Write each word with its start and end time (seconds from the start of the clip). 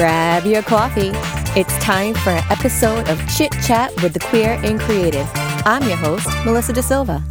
Grab 0.00 0.46
your 0.46 0.62
coffee. 0.62 1.10
It's 1.60 1.76
time 1.84 2.14
for 2.14 2.30
an 2.30 2.42
episode 2.48 3.06
of 3.10 3.20
Chit 3.36 3.52
Chat 3.66 3.92
with 4.02 4.14
the 4.14 4.18
Queer 4.18 4.58
and 4.62 4.80
Creative. 4.80 5.28
I'm 5.34 5.86
your 5.86 5.98
host, 5.98 6.26
Melissa 6.46 6.72
Da 6.72 6.80
Silva. 6.80 7.22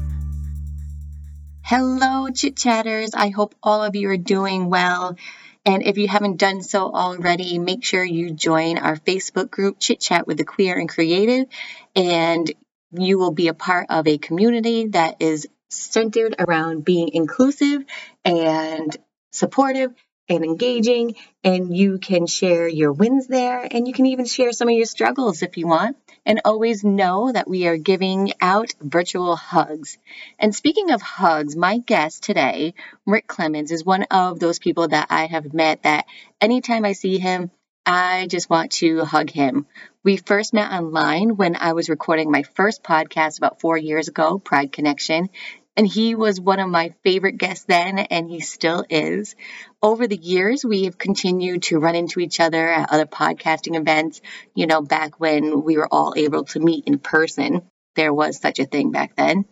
Hello, 1.63 2.29
Chit 2.29 2.55
Chatters. 2.55 3.15
I 3.15 3.29
hope 3.29 3.55
all 3.63 3.83
of 3.83 3.95
you 3.95 4.07
are 4.11 4.17
doing 4.17 4.69
well. 4.69 5.17
And 5.65 5.81
if 5.81 5.97
you 5.97 6.07
haven't 6.07 6.37
done 6.37 6.61
so 6.61 6.93
already, 6.93 7.57
make 7.57 7.83
sure 7.83 8.03
you 8.03 8.29
join 8.29 8.77
our 8.77 8.97
Facebook 8.97 9.49
group, 9.49 9.79
Chit 9.79 9.99
Chat 9.99 10.27
with 10.27 10.37
the 10.37 10.45
Queer 10.45 10.77
and 10.77 10.87
Creative, 10.87 11.47
and 11.95 12.51
you 12.91 13.17
will 13.17 13.31
be 13.31 13.47
a 13.47 13.55
part 13.55 13.87
of 13.89 14.05
a 14.07 14.19
community 14.19 14.89
that 14.89 15.23
is 15.23 15.47
centered 15.71 16.35
around 16.37 16.85
being 16.85 17.09
inclusive 17.13 17.83
and 18.23 18.95
supportive 19.31 19.91
and 20.29 20.45
engaging. 20.45 21.15
And 21.43 21.75
you 21.75 21.97
can 21.97 22.27
share 22.27 22.67
your 22.67 22.91
wins 22.91 23.27
there 23.27 23.67
and 23.69 23.87
you 23.87 23.93
can 23.93 24.05
even 24.05 24.25
share 24.25 24.51
some 24.51 24.69
of 24.69 24.75
your 24.75 24.85
struggles 24.85 25.41
if 25.41 25.57
you 25.57 25.67
want. 25.67 25.97
And 26.25 26.41
always 26.45 26.83
know 26.83 27.31
that 27.31 27.49
we 27.49 27.67
are 27.67 27.77
giving 27.77 28.33
out 28.39 28.73
virtual 28.81 29.35
hugs. 29.35 29.97
And 30.37 30.53
speaking 30.53 30.91
of 30.91 31.01
hugs, 31.01 31.55
my 31.55 31.79
guest 31.79 32.23
today, 32.23 32.75
Rick 33.05 33.27
Clemmons, 33.27 33.71
is 33.71 33.83
one 33.83 34.03
of 34.03 34.39
those 34.39 34.59
people 34.59 34.89
that 34.89 35.07
I 35.09 35.25
have 35.25 35.53
met 35.53 35.83
that 35.83 36.05
anytime 36.39 36.85
I 36.85 36.91
see 36.91 37.17
him, 37.17 37.51
I 37.85 38.27
just 38.27 38.49
want 38.49 38.73
to 38.73 39.03
hug 39.03 39.31
him. 39.31 39.65
We 40.03 40.17
first 40.17 40.53
met 40.53 40.71
online 40.71 41.37
when 41.37 41.55
I 41.55 41.73
was 41.73 41.89
recording 41.89 42.29
my 42.29 42.43
first 42.43 42.83
podcast 42.83 43.37
about 43.37 43.59
four 43.59 43.77
years 43.77 44.07
ago, 44.07 44.37
Pride 44.37 44.71
Connection. 44.71 45.29
And 45.79 45.87
he 45.87 46.13
was 46.13 46.41
one 46.41 46.59
of 46.59 46.67
my 46.67 46.93
favorite 47.05 47.37
guests 47.37 47.63
then, 47.63 47.99
and 47.99 48.29
he 48.29 48.41
still 48.41 48.83
is. 48.89 49.37
Over 49.81 50.07
the 50.07 50.17
years, 50.17 50.65
we 50.65 50.83
have 50.83 50.97
continued 50.97 51.63
to 51.63 51.79
run 51.79 51.95
into 51.95 52.19
each 52.19 52.41
other 52.41 52.67
at 52.67 52.91
other 52.91 53.05
podcasting 53.05 53.79
events, 53.79 54.19
you 54.53 54.67
know, 54.67 54.81
back 54.81 55.21
when 55.21 55.63
we 55.63 55.77
were 55.77 55.87
all 55.89 56.15
able 56.17 56.43
to 56.43 56.59
meet 56.59 56.83
in 56.85 56.99
person. 56.99 57.61
There 57.95 58.13
was 58.13 58.41
such 58.41 58.59
a 58.59 58.65
thing 58.65 58.91
back 58.91 59.15
then. 59.15 59.45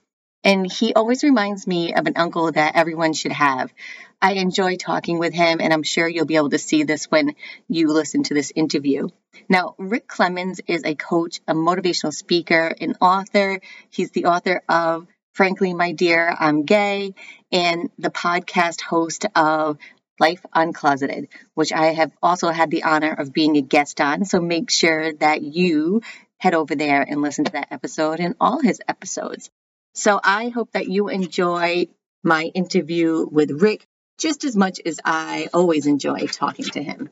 And 0.44 0.70
he 0.70 0.94
always 0.94 1.24
reminds 1.24 1.66
me 1.66 1.94
of 1.94 2.08
an 2.08 2.18
uncle 2.18 2.52
that 2.52 2.76
everyone 2.76 3.14
should 3.14 3.32
have. 3.32 3.74
I 4.22 4.34
enjoy 4.34 4.76
talking 4.76 5.20
with 5.20 5.34
him, 5.34 5.62
and 5.62 5.72
I'm 5.72 5.84
sure 5.84 6.10
you'll 6.10 6.26
be 6.26 6.36
able 6.36 6.50
to 6.50 6.60
see 6.60 6.84
this 6.84 7.06
when 7.06 7.36
you 7.70 7.88
listen 7.88 8.24
to 8.24 8.34
this 8.34 8.52
interview. 8.54 9.08
Now, 9.48 9.76
Rick 9.78 10.10
Clemmons 10.10 10.60
is 10.68 10.84
a 10.84 10.94
coach, 10.94 11.40
a 11.48 11.54
motivational 11.54 12.14
speaker, 12.14 12.76
an 12.82 12.96
author. 13.00 13.62
He's 13.92 14.12
the 14.12 14.26
author 14.26 14.62
of 14.68 15.08
Frankly, 15.38 15.76
My 15.76 15.92
Dear, 15.92 16.36
I'm 16.40 16.64
Gay, 16.64 17.14
and 17.52 17.92
the 18.00 18.10
podcast 18.10 18.82
host 18.82 19.28
of 19.36 19.78
Life 20.20 20.44
Uncloseted, 20.52 21.28
which 21.54 21.72
I 21.72 21.94
have 21.94 22.12
also 22.24 22.50
had 22.50 22.72
the 22.72 22.86
honor 22.86 23.14
of 23.14 23.34
being 23.34 23.56
a 23.56 23.62
guest 23.62 24.02
on. 24.02 24.26
So 24.26 24.42
make 24.42 24.72
sure 24.72 25.14
that 25.14 25.44
you 25.44 26.02
head 26.40 26.56
over 26.56 26.74
there 26.74 27.04
and 27.04 27.22
listen 27.22 27.46
to 27.46 27.52
that 27.52 27.68
episode 27.70 28.20
and 28.20 28.34
all 28.42 28.60
his 28.60 28.82
episodes. 28.88 29.52
So 29.94 30.20
I 30.24 30.50
hope 30.50 30.72
that 30.72 30.88
you 30.88 31.10
enjoy 31.10 31.86
my 32.24 32.46
interview 32.46 33.28
with 33.32 33.62
Rick 33.62 33.86
just 34.18 34.44
as 34.44 34.56
much 34.58 34.82
as 34.84 35.00
I 35.06 35.50
always 35.54 35.86
enjoy 35.86 36.26
talking 36.26 36.66
to 36.66 36.82
him. 36.82 37.12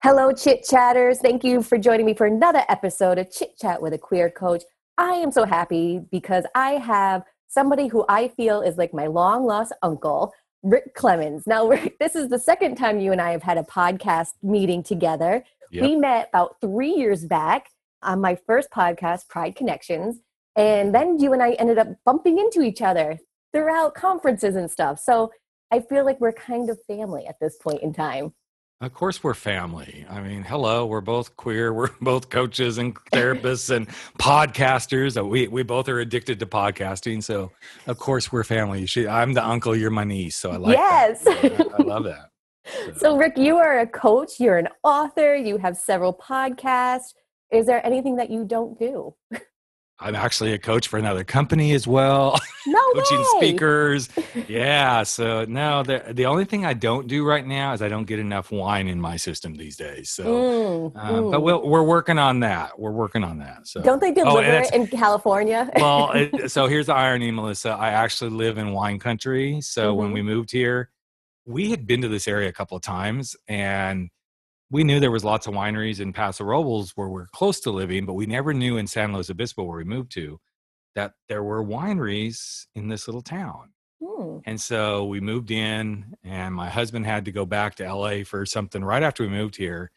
Hello, 0.00 0.30
Chit 0.30 0.62
Chatters. 0.62 1.18
Thank 1.18 1.42
you 1.42 1.60
for 1.60 1.76
joining 1.76 2.06
me 2.06 2.14
for 2.14 2.26
another 2.28 2.62
episode 2.68 3.18
of 3.18 3.32
Chit 3.32 3.58
Chat 3.58 3.82
with 3.82 3.92
a 3.92 3.98
Queer 3.98 4.30
Coach. 4.30 4.62
I 4.98 5.12
am 5.12 5.30
so 5.30 5.44
happy 5.44 6.00
because 6.10 6.44
I 6.54 6.72
have 6.72 7.22
somebody 7.48 7.88
who 7.88 8.04
I 8.08 8.28
feel 8.28 8.60
is 8.60 8.76
like 8.76 8.94
my 8.94 9.06
long 9.06 9.44
lost 9.44 9.72
uncle, 9.82 10.32
Rick 10.62 10.94
Clemmons. 10.94 11.46
Now, 11.46 11.68
Rick, 11.68 11.98
this 11.98 12.16
is 12.16 12.28
the 12.28 12.38
second 12.38 12.76
time 12.76 13.00
you 13.00 13.12
and 13.12 13.20
I 13.20 13.30
have 13.30 13.42
had 13.42 13.58
a 13.58 13.62
podcast 13.62 14.30
meeting 14.42 14.82
together. 14.82 15.44
Yep. 15.70 15.82
We 15.82 15.96
met 15.96 16.28
about 16.32 16.56
three 16.60 16.94
years 16.94 17.24
back 17.24 17.68
on 18.02 18.20
my 18.20 18.38
first 18.46 18.70
podcast, 18.70 19.28
Pride 19.28 19.56
Connections. 19.56 20.20
And 20.54 20.94
then 20.94 21.18
you 21.18 21.32
and 21.32 21.42
I 21.42 21.52
ended 21.52 21.78
up 21.78 21.88
bumping 22.04 22.38
into 22.38 22.62
each 22.62 22.80
other 22.80 23.18
throughout 23.52 23.94
conferences 23.94 24.56
and 24.56 24.70
stuff. 24.70 24.98
So 24.98 25.30
I 25.70 25.80
feel 25.80 26.04
like 26.04 26.20
we're 26.20 26.32
kind 26.32 26.70
of 26.70 26.78
family 26.86 27.26
at 27.26 27.36
this 27.40 27.56
point 27.56 27.82
in 27.82 27.92
time. 27.92 28.32
Of 28.82 28.92
course, 28.92 29.24
we're 29.24 29.32
family. 29.32 30.04
I 30.10 30.20
mean, 30.20 30.42
hello, 30.42 30.84
we're 30.84 31.00
both 31.00 31.34
queer. 31.38 31.72
We're 31.76 31.88
both 32.02 32.28
coaches 32.28 32.76
and 32.76 32.94
therapists 32.94 33.74
and 33.74 33.88
podcasters. 34.18 35.18
Uh, 35.18 35.24
we 35.24 35.48
we 35.48 35.62
both 35.62 35.88
are 35.88 35.98
addicted 35.98 36.38
to 36.40 36.46
podcasting, 36.46 37.24
so 37.24 37.52
of 37.86 37.98
course 37.98 38.30
we're 38.30 38.44
family. 38.44 38.84
Should, 38.84 39.06
I'm 39.06 39.32
the 39.32 39.46
uncle, 39.46 39.74
you're 39.74 39.90
my 39.90 40.04
niece, 40.04 40.36
so 40.36 40.50
I 40.50 40.56
like 40.56 40.76
yes. 40.76 41.24
that. 41.24 41.72
I 41.78 41.82
love 41.82 42.04
that. 42.04 42.30
So. 42.66 42.92
so, 42.98 43.16
Rick, 43.16 43.38
you 43.38 43.56
are 43.56 43.78
a 43.78 43.86
coach. 43.86 44.38
You're 44.38 44.58
an 44.58 44.68
author. 44.82 45.34
You 45.34 45.56
have 45.56 45.78
several 45.78 46.12
podcasts. 46.12 47.14
Is 47.50 47.64
there 47.64 47.84
anything 47.86 48.16
that 48.16 48.28
you 48.28 48.44
don't 48.44 48.78
do? 48.78 49.14
I'm 49.98 50.14
actually 50.14 50.52
a 50.52 50.58
coach 50.58 50.88
for 50.88 50.98
another 50.98 51.24
company 51.24 51.72
as 51.72 51.86
well. 51.86 52.38
No 52.68 52.80
Coaching 52.94 53.18
way. 53.18 53.26
speakers. 53.36 54.08
Yeah. 54.48 55.04
So 55.04 55.44
no, 55.44 55.84
the 55.84 56.02
the 56.10 56.26
only 56.26 56.44
thing 56.44 56.66
I 56.66 56.74
don't 56.74 57.06
do 57.06 57.24
right 57.24 57.46
now 57.46 57.72
is 57.74 57.80
I 57.80 57.88
don't 57.88 58.06
get 58.06 58.18
enough 58.18 58.50
wine 58.50 58.88
in 58.88 59.00
my 59.00 59.16
system 59.16 59.54
these 59.54 59.76
days. 59.76 60.10
So, 60.10 60.24
mm, 60.24 60.96
um, 60.96 61.14
mm. 61.14 61.30
but 61.30 61.42
we 61.42 61.52
we 61.52 61.78
are 61.78 61.84
working 61.84 62.18
on 62.18 62.40
that. 62.40 62.76
We're 62.76 62.90
working 62.90 63.22
on 63.22 63.38
that. 63.38 63.68
So 63.68 63.82
don't 63.82 64.00
they 64.00 64.12
deliver 64.12 64.38
oh, 64.38 64.58
it 64.62 64.74
in 64.74 64.88
California? 64.88 65.70
well, 65.76 66.10
it, 66.10 66.50
so 66.50 66.66
here's 66.66 66.86
the 66.86 66.94
irony, 66.94 67.30
Melissa. 67.30 67.70
I 67.70 67.90
actually 67.90 68.30
live 68.30 68.58
in 68.58 68.72
wine 68.72 68.98
country. 68.98 69.60
So 69.60 69.90
mm-hmm. 69.92 69.98
when 70.00 70.12
we 70.12 70.22
moved 70.22 70.50
here, 70.50 70.90
we 71.46 71.70
had 71.70 71.86
been 71.86 72.02
to 72.02 72.08
this 72.08 72.26
area 72.26 72.48
a 72.48 72.52
couple 72.52 72.76
of 72.76 72.82
times 72.82 73.36
and 73.46 74.10
we 74.70 74.84
knew 74.84 74.98
there 74.98 75.10
was 75.10 75.24
lots 75.24 75.46
of 75.46 75.54
wineries 75.54 76.00
in 76.00 76.12
Paso 76.12 76.44
Robles 76.44 76.92
where 76.96 77.08
we're 77.08 77.26
close 77.26 77.60
to 77.60 77.70
living, 77.70 78.04
but 78.04 78.14
we 78.14 78.26
never 78.26 78.52
knew 78.52 78.76
in 78.76 78.86
San 78.86 79.12
Luis 79.12 79.30
Obispo 79.30 79.64
where 79.64 79.78
we 79.78 79.84
moved 79.84 80.10
to 80.12 80.40
that 80.96 81.12
there 81.28 81.44
were 81.44 81.64
wineries 81.64 82.66
in 82.74 82.88
this 82.88 83.06
little 83.06 83.22
town. 83.22 83.70
Hmm. 84.02 84.38
And 84.44 84.60
so 84.60 85.06
we 85.06 85.20
moved 85.20 85.50
in, 85.50 86.14
and 86.24 86.54
my 86.54 86.68
husband 86.68 87.06
had 87.06 87.26
to 87.26 87.32
go 87.32 87.46
back 87.46 87.76
to 87.76 87.94
LA 87.94 88.24
for 88.24 88.44
something 88.44 88.82
right 88.82 89.02
after 89.02 89.22
we 89.22 89.28
moved 89.28 89.56
here. 89.56 89.90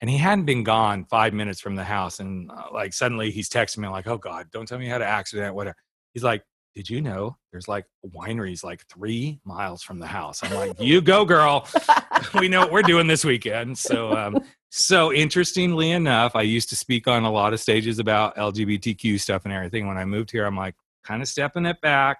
And 0.00 0.08
he 0.08 0.16
hadn't 0.16 0.46
been 0.46 0.64
gone 0.64 1.04
five 1.04 1.34
minutes 1.34 1.60
from 1.60 1.76
the 1.76 1.84
house. 1.84 2.20
And 2.20 2.50
uh, 2.50 2.68
like 2.72 2.94
suddenly 2.94 3.30
he's 3.30 3.50
texting 3.50 3.78
me, 3.78 3.88
like, 3.88 4.06
oh 4.06 4.16
God, 4.16 4.46
don't 4.50 4.66
tell 4.66 4.78
me 4.78 4.86
you 4.86 4.90
had 4.90 5.02
an 5.02 5.08
accident, 5.08 5.54
whatever. 5.54 5.76
He's 6.14 6.24
like, 6.24 6.42
did 6.74 6.88
you 6.88 7.00
know 7.00 7.36
there's 7.50 7.68
like 7.68 7.86
wineries 8.14 8.62
like 8.62 8.86
three 8.86 9.40
miles 9.44 9.82
from 9.82 9.98
the 9.98 10.06
house? 10.06 10.42
I'm 10.42 10.54
like, 10.54 10.80
you 10.80 11.00
go, 11.00 11.24
girl. 11.24 11.68
we 12.34 12.48
know 12.48 12.60
what 12.60 12.72
we're 12.72 12.82
doing 12.82 13.06
this 13.06 13.24
weekend. 13.24 13.76
So, 13.76 14.16
um, 14.16 14.38
so 14.70 15.12
interestingly 15.12 15.90
enough, 15.90 16.36
I 16.36 16.42
used 16.42 16.68
to 16.68 16.76
speak 16.76 17.08
on 17.08 17.24
a 17.24 17.30
lot 17.30 17.52
of 17.52 17.60
stages 17.60 17.98
about 17.98 18.36
LGBTQ 18.36 19.18
stuff 19.18 19.44
and 19.44 19.52
everything. 19.52 19.88
When 19.88 19.98
I 19.98 20.04
moved 20.04 20.30
here, 20.30 20.46
I'm 20.46 20.56
like, 20.56 20.74
kind 21.04 21.22
of 21.22 21.28
stepping 21.28 21.66
it 21.66 21.80
back. 21.80 22.18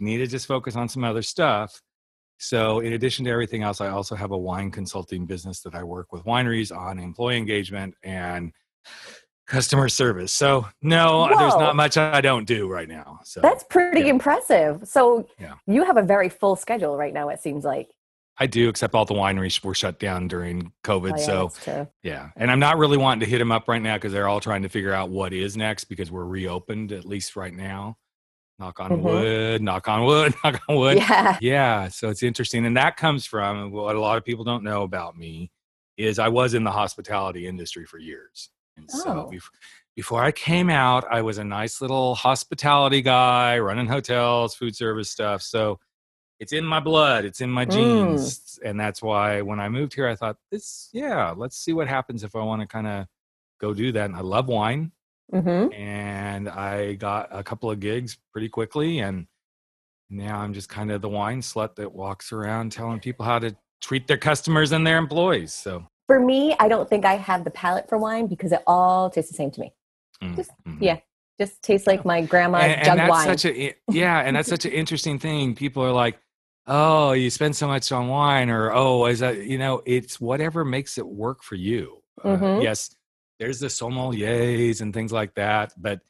Need 0.00 0.18
to 0.18 0.26
just 0.26 0.46
focus 0.46 0.74
on 0.74 0.88
some 0.88 1.04
other 1.04 1.22
stuff. 1.22 1.80
So, 2.38 2.80
in 2.80 2.94
addition 2.94 3.24
to 3.26 3.30
everything 3.30 3.62
else, 3.62 3.80
I 3.80 3.88
also 3.88 4.16
have 4.16 4.32
a 4.32 4.38
wine 4.38 4.70
consulting 4.72 5.24
business 5.24 5.60
that 5.60 5.74
I 5.74 5.84
work 5.84 6.12
with 6.12 6.24
wineries 6.24 6.76
on 6.76 6.98
employee 6.98 7.38
engagement 7.38 7.94
and 8.02 8.52
customer 9.46 9.88
service. 9.88 10.32
So 10.32 10.66
no, 10.82 11.26
Whoa. 11.28 11.38
there's 11.38 11.56
not 11.56 11.76
much 11.76 11.96
I 11.96 12.20
don't 12.20 12.46
do 12.46 12.68
right 12.68 12.88
now. 12.88 13.20
So 13.24 13.40
that's 13.40 13.64
pretty 13.64 14.02
yeah. 14.02 14.06
impressive. 14.06 14.82
So 14.84 15.28
yeah. 15.38 15.54
you 15.66 15.84
have 15.84 15.96
a 15.96 16.02
very 16.02 16.28
full 16.28 16.56
schedule 16.56 16.96
right 16.96 17.12
now. 17.12 17.28
It 17.28 17.40
seems 17.40 17.64
like 17.64 17.88
I 18.38 18.46
do, 18.46 18.68
except 18.68 18.94
all 18.94 19.04
the 19.04 19.14
wineries 19.14 19.62
were 19.64 19.74
shut 19.74 20.00
down 20.00 20.26
during 20.26 20.72
COVID. 20.82 21.12
Oh, 21.12 21.16
yeah, 21.16 21.48
so 21.48 21.88
yeah, 22.02 22.30
and 22.36 22.50
I'm 22.50 22.58
not 22.58 22.78
really 22.78 22.96
wanting 22.96 23.20
to 23.20 23.30
hit 23.30 23.38
them 23.38 23.52
up 23.52 23.68
right 23.68 23.82
now 23.82 23.94
because 23.94 24.12
they're 24.12 24.26
all 24.26 24.40
trying 24.40 24.62
to 24.62 24.68
figure 24.68 24.92
out 24.92 25.08
what 25.08 25.32
is 25.32 25.56
next 25.56 25.84
because 25.84 26.10
we're 26.10 26.24
reopened 26.24 26.90
at 26.90 27.04
least 27.04 27.36
right 27.36 27.54
now. 27.54 27.96
Knock 28.58 28.80
on 28.80 28.90
mm-hmm. 28.90 29.02
wood, 29.02 29.62
knock 29.62 29.88
on 29.88 30.04
wood, 30.04 30.34
knock 30.44 30.60
on 30.68 30.76
wood. 30.76 30.98
Yeah, 30.98 31.38
yeah. 31.40 31.88
So 31.88 32.08
it's 32.08 32.24
interesting, 32.24 32.66
and 32.66 32.76
that 32.76 32.96
comes 32.96 33.24
from 33.24 33.70
what 33.70 33.94
a 33.94 34.00
lot 34.00 34.16
of 34.16 34.24
people 34.24 34.44
don't 34.44 34.64
know 34.64 34.82
about 34.82 35.16
me 35.16 35.52
is 35.96 36.18
I 36.18 36.28
was 36.28 36.54
in 36.54 36.64
the 36.64 36.72
hospitality 36.72 37.46
industry 37.46 37.84
for 37.84 37.98
years. 37.98 38.50
And 38.76 38.88
oh. 38.94 38.98
so 38.98 39.30
before 39.96 40.22
I 40.22 40.32
came 40.32 40.70
out, 40.70 41.04
I 41.10 41.22
was 41.22 41.38
a 41.38 41.44
nice 41.44 41.80
little 41.80 42.14
hospitality 42.14 43.02
guy 43.02 43.58
running 43.58 43.86
hotels, 43.86 44.54
food 44.54 44.74
service 44.74 45.10
stuff. 45.10 45.42
So 45.42 45.78
it's 46.40 46.52
in 46.52 46.64
my 46.64 46.80
blood, 46.80 47.24
it's 47.24 47.40
in 47.40 47.50
my 47.50 47.64
genes. 47.64 48.58
Mm. 48.62 48.70
And 48.70 48.80
that's 48.80 49.00
why 49.00 49.40
when 49.40 49.60
I 49.60 49.68
moved 49.68 49.94
here, 49.94 50.08
I 50.08 50.16
thought, 50.16 50.36
this, 50.50 50.88
yeah, 50.92 51.32
let's 51.36 51.56
see 51.56 51.72
what 51.72 51.88
happens 51.88 52.24
if 52.24 52.34
I 52.34 52.40
want 52.40 52.60
to 52.62 52.66
kind 52.66 52.86
of 52.86 53.06
go 53.60 53.72
do 53.72 53.92
that. 53.92 54.06
And 54.06 54.16
I 54.16 54.20
love 54.20 54.48
wine. 54.48 54.90
Mm-hmm. 55.32 55.72
And 55.72 56.48
I 56.48 56.94
got 56.94 57.28
a 57.30 57.42
couple 57.42 57.70
of 57.70 57.80
gigs 57.80 58.18
pretty 58.32 58.48
quickly. 58.48 58.98
And 58.98 59.26
now 60.10 60.40
I'm 60.40 60.52
just 60.52 60.68
kind 60.68 60.90
of 60.90 61.00
the 61.00 61.08
wine 61.08 61.40
slut 61.40 61.76
that 61.76 61.92
walks 61.92 62.32
around 62.32 62.72
telling 62.72 63.00
people 63.00 63.24
how 63.24 63.38
to 63.38 63.56
treat 63.80 64.06
their 64.06 64.18
customers 64.18 64.72
and 64.72 64.86
their 64.86 64.98
employees. 64.98 65.54
So 65.54 65.86
for 66.06 66.20
me, 66.20 66.54
I 66.58 66.68
don't 66.68 66.88
think 66.88 67.04
I 67.04 67.14
have 67.16 67.44
the 67.44 67.50
palate 67.50 67.88
for 67.88 67.98
wine 67.98 68.26
because 68.26 68.52
it 68.52 68.62
all 68.66 69.10
tastes 69.10 69.30
the 69.30 69.36
same 69.36 69.50
to 69.52 69.60
me. 69.60 69.72
Mm, 70.22 70.36
just 70.36 70.50
mm-hmm. 70.66 70.82
yeah, 70.82 70.98
just 71.38 71.62
tastes 71.62 71.86
like 71.86 72.04
my 72.04 72.22
grandma's 72.22 72.64
and, 72.64 72.84
jug 72.84 72.88
and 72.90 72.98
that's 73.00 73.10
wine. 73.10 73.38
Such 73.38 73.44
a, 73.46 73.74
yeah, 73.90 74.20
and 74.20 74.36
that's 74.36 74.48
such 74.48 74.64
an 74.64 74.72
interesting 74.72 75.18
thing. 75.18 75.54
People 75.54 75.82
are 75.82 75.92
like, 75.92 76.18
oh, 76.66 77.12
you 77.12 77.30
spend 77.30 77.56
so 77.56 77.66
much 77.66 77.90
on 77.92 78.08
wine, 78.08 78.50
or 78.50 78.72
oh, 78.72 79.06
is 79.06 79.20
that 79.20 79.44
you 79.44 79.58
know, 79.58 79.82
it's 79.86 80.20
whatever 80.20 80.64
makes 80.64 80.98
it 80.98 81.06
work 81.06 81.42
for 81.42 81.54
you. 81.54 82.02
Uh, 82.22 82.36
Mhm. 82.36 82.62
yes, 82.62 82.94
there's 83.38 83.60
the 83.60 83.66
sommeliers 83.66 84.80
and 84.80 84.94
things 84.94 85.12
like 85.12 85.34
that, 85.34 85.72
but 85.76 86.00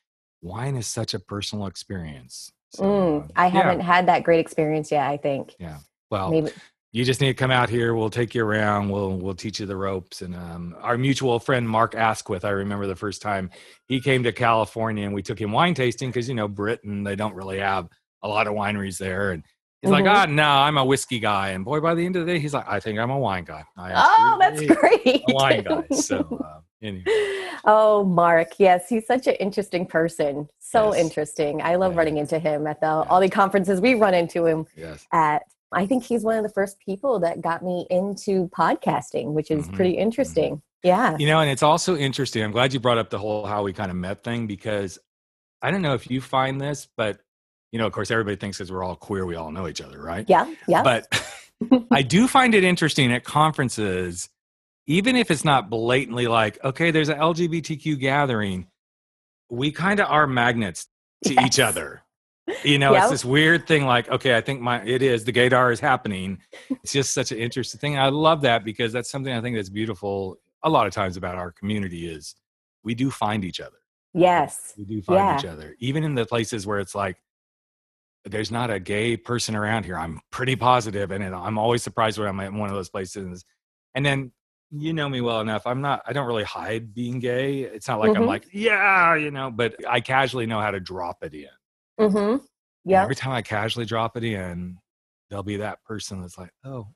wine 0.43 0.77
is 0.77 0.87
such 0.87 1.15
a 1.15 1.19
personal 1.19 1.67
experience. 1.67 2.53
So, 2.71 2.83
Mm, 2.83 3.25
uh, 3.25 3.27
I 3.37 3.47
yeah, 3.47 3.53
haven't 3.53 3.81
had 3.81 4.09
that 4.09 4.25
great 4.25 4.41
experience 4.41 4.91
yet. 4.91 5.09
I 5.09 5.17
think 5.17 5.55
Yeah. 5.59 5.79
Well, 6.11 6.31
maybe. 6.31 6.51
You 6.95 7.05
just 7.05 7.21
need 7.21 7.27
to 7.27 7.35
come 7.35 7.51
out 7.51 7.69
here. 7.69 7.93
We'll 7.97 8.09
take 8.09 8.37
you 8.37 8.45
around. 8.45 8.89
We'll 8.89 9.17
we'll 9.19 9.35
teach 9.35 9.59
you 9.59 9.67
the 9.67 9.77
ropes. 9.77 10.23
And 10.23 10.37
um, 10.37 10.77
our 10.81 10.97
mutual 10.97 11.41
friend 11.41 11.69
Mark 11.69 11.97
Asquith, 11.97 12.45
I 12.45 12.51
remember 12.51 12.87
the 12.87 12.95
first 12.95 13.21
time 13.21 13.51
he 13.89 14.01
came 14.01 14.23
to 14.23 14.31
California, 14.33 15.05
and 15.05 15.13
we 15.13 15.21
took 15.21 15.41
him 15.41 15.51
wine 15.51 15.75
tasting 15.75 16.11
because 16.11 16.29
you 16.29 16.37
know 16.37 16.47
Britain 16.47 17.03
they 17.03 17.17
don't 17.17 17.35
really 17.35 17.59
have 17.59 17.89
a 18.23 18.29
lot 18.29 18.47
of 18.47 18.55
wineries 18.55 18.97
there, 18.97 19.33
and 19.33 19.43
he's 19.83 19.91
like, 19.91 20.05
Mhm. 20.05 20.15
ah, 20.15 20.27
no, 20.27 20.49
I'm 20.49 20.79
a 20.79 20.85
whiskey 20.85 21.19
guy. 21.19 21.49
And 21.49 21.65
boy, 21.65 21.81
by 21.81 21.97
the 21.97 22.07
end 22.07 22.15
of 22.15 22.27
the 22.27 22.33
day, 22.33 22.39
he's 22.39 22.55
like, 22.55 22.69
I 22.69 22.79
think 22.79 23.01
I'm 23.01 23.11
a 23.11 23.19
wine 23.19 23.43
guy. 23.45 23.65
I 23.77 23.93
Oh, 23.97 24.37
that's 24.39 24.65
great. 24.65 25.25
wine 25.27 25.65
guy. 25.65 25.83
So 25.97 26.21
uh, 26.45 26.61
anyway, 26.81 27.05
Oh, 27.65 28.05
Mark. 28.05 28.51
Yes, 28.59 28.89
he's 28.89 29.05
such 29.07 29.27
an 29.27 29.35
interesting 29.41 29.85
person. 29.85 30.49
So 30.61 30.95
Yes. 30.95 31.03
interesting. 31.05 31.61
I 31.61 31.75
love 31.75 31.93
Yeah. 31.95 31.99
running 31.99 32.19
into 32.19 32.39
him 32.39 32.69
at 32.69 32.79
the 32.81 32.87
Yeah. 32.87 33.05
all 33.11 33.21
the 33.21 33.29
conferences 33.29 33.81
we 33.81 33.95
run 33.95 34.15
into 34.15 34.47
him 34.47 34.67
yes, 34.77 35.05
at. 35.11 35.43
I 35.75 35.87
think 35.87 36.05
he's 36.05 36.23
one 36.23 36.37
of 36.37 36.43
the 36.43 36.49
first 36.49 36.79
people 36.79 37.21
that 37.21 37.41
got 37.41 37.63
me 37.63 37.87
into 37.91 38.49
podcasting, 38.49 39.33
which 39.33 39.51
is 39.51 39.69
Mhm. 39.69 39.75
pretty 39.75 39.93
interesting. 39.93 40.63
Yeah. 40.83 41.17
you 41.19 41.27
know, 41.27 41.41
and 41.41 41.51
it's 41.51 41.63
also 41.63 41.97
interesting. 41.97 42.45
I'm 42.45 42.53
glad 42.53 42.75
you 42.75 42.79
brought 42.81 42.99
up 42.99 43.09
the 43.09 43.19
whole 43.19 43.47
how 43.47 43.63
we 43.63 43.73
kind 43.73 43.91
of 43.91 43.97
met 43.97 44.23
thing 44.23 44.47
because 44.47 44.99
I 45.63 45.71
don't 45.71 45.81
know 45.81 45.95
if 45.95 46.11
you 46.11 46.21
find 46.21 46.61
this, 46.61 46.87
but 46.97 47.21
you 47.73 47.79
know, 47.79 47.87
of 47.87 47.93
course, 47.93 48.11
everybody 48.11 48.37
thinks 48.37 48.61
as 48.61 48.71
we're 48.71 48.85
all 48.85 48.95
queer, 48.95 49.25
we 49.27 49.35
all 49.35 49.51
know 49.51 49.67
each 49.67 49.81
other, 49.81 50.01
right? 50.01 50.25
Yeah. 50.29 50.47
Yeah. 50.69 50.83
But 50.83 51.07
I 51.91 52.03
do 52.03 52.29
find 52.29 52.55
it 52.55 52.63
interesting 52.65 53.13
at 53.13 53.25
conferences, 53.25 54.29
even 54.87 55.17
if 55.17 55.31
it's 55.31 55.45
not 55.45 55.71
blatantly 55.71 56.27
like, 56.29 56.63
okay, 56.63 56.91
there's 56.91 57.09
an 57.09 57.19
LGBTQ 57.19 57.99
gathering, 57.99 58.67
we 59.51 59.73
kind 59.73 60.01
of 60.01 60.11
are 60.11 60.27
magnets 60.27 60.87
to 61.25 61.33
each 61.47 61.59
other. 61.59 62.04
You 62.65 62.79
know, 62.79 62.93
Yep. 62.93 63.03
it's 63.03 63.11
this 63.11 63.25
weird 63.25 63.67
thing 63.67 63.87
like, 63.87 64.09
okay, 64.11 64.37
I 64.37 64.41
think 64.43 64.61
my 64.61 64.83
it 64.85 65.01
is 65.03 65.25
the 65.25 65.33
gaydar 65.33 65.73
is 65.73 65.81
happening. 65.81 66.39
It's 66.71 66.93
just 66.93 67.15
such 67.15 67.33
an 67.33 67.39
interesting 67.39 67.79
thing. 67.81 67.99
I 67.99 68.09
love 68.09 68.43
that 68.43 68.65
because 68.65 68.93
that's 68.93 69.11
something 69.11 69.33
I 69.33 69.41
think 69.41 69.57
that's 69.57 69.71
beautiful 69.71 70.37
a 70.63 70.69
lot 70.69 70.87
of 70.87 70.93
times 70.93 71.17
about 71.17 71.37
our 71.37 71.53
community 71.53 72.07
is 72.09 72.35
we 72.83 72.95
do 72.95 73.11
find 73.11 73.45
each 73.45 73.61
other. 73.61 73.77
yes. 74.13 74.75
We 74.79 74.85
do 74.85 75.03
find 75.03 75.19
Yeah. 75.19 75.39
each 75.39 75.45
other. 75.47 75.75
Even 75.81 76.05
in 76.05 76.15
the 76.15 76.25
places 76.27 76.67
where 76.67 76.79
it's 76.81 76.95
like 76.95 77.17
there's 78.27 78.51
not 78.51 78.71
a 78.71 78.79
gay 78.81 79.17
person 79.17 79.55
around 79.57 79.85
here. 79.85 79.99
I'm 79.99 80.21
pretty 80.31 80.57
positive, 80.57 81.11
and 81.11 81.23
I'm 81.35 81.59
always 81.59 81.83
surprised 81.83 82.19
when 82.19 82.29
I'm 82.29 82.41
in 82.41 82.57
one 82.57 82.69
of 82.71 82.75
those 82.75 82.89
places. 82.89 83.45
And 83.95 84.05
then 84.07 84.33
you 84.71 84.93
know 84.95 85.09
me 85.09 85.21
well 85.21 85.41
enough. 85.41 85.67
I'm 85.67 85.81
not. 85.83 86.03
I 86.07 86.13
don't 86.15 86.27
really 86.27 86.45
hide 86.45 86.95
being 86.95 87.21
gay. 87.21 87.61
It's 87.63 87.87
not 87.89 88.01
like 88.01 88.17
I'm 88.17 88.23
Mhm. 88.23 88.27
like, 88.27 88.47
yeah, 88.53 89.15
you 89.15 89.31
know. 89.31 89.51
But 89.51 89.77
I 89.89 90.01
casually 90.01 90.47
know 90.47 90.61
how 90.61 90.71
to 90.71 90.81
drop 90.81 91.23
it 91.23 91.35
in. 91.35 91.49
Mm-hmm. 92.01 92.45
Yeah. 92.85 93.03
Every 93.03 93.15
time 93.15 93.33
I 93.33 93.43
casually 93.43 93.87
drop 93.87 94.17
it 94.17 94.25
in, 94.25 94.79
there'll 95.31 95.43
be 95.43 95.57
that 95.59 95.83
person 95.85 96.21
that's 96.21 96.37
like, 96.39 96.51
oh, 96.65 96.89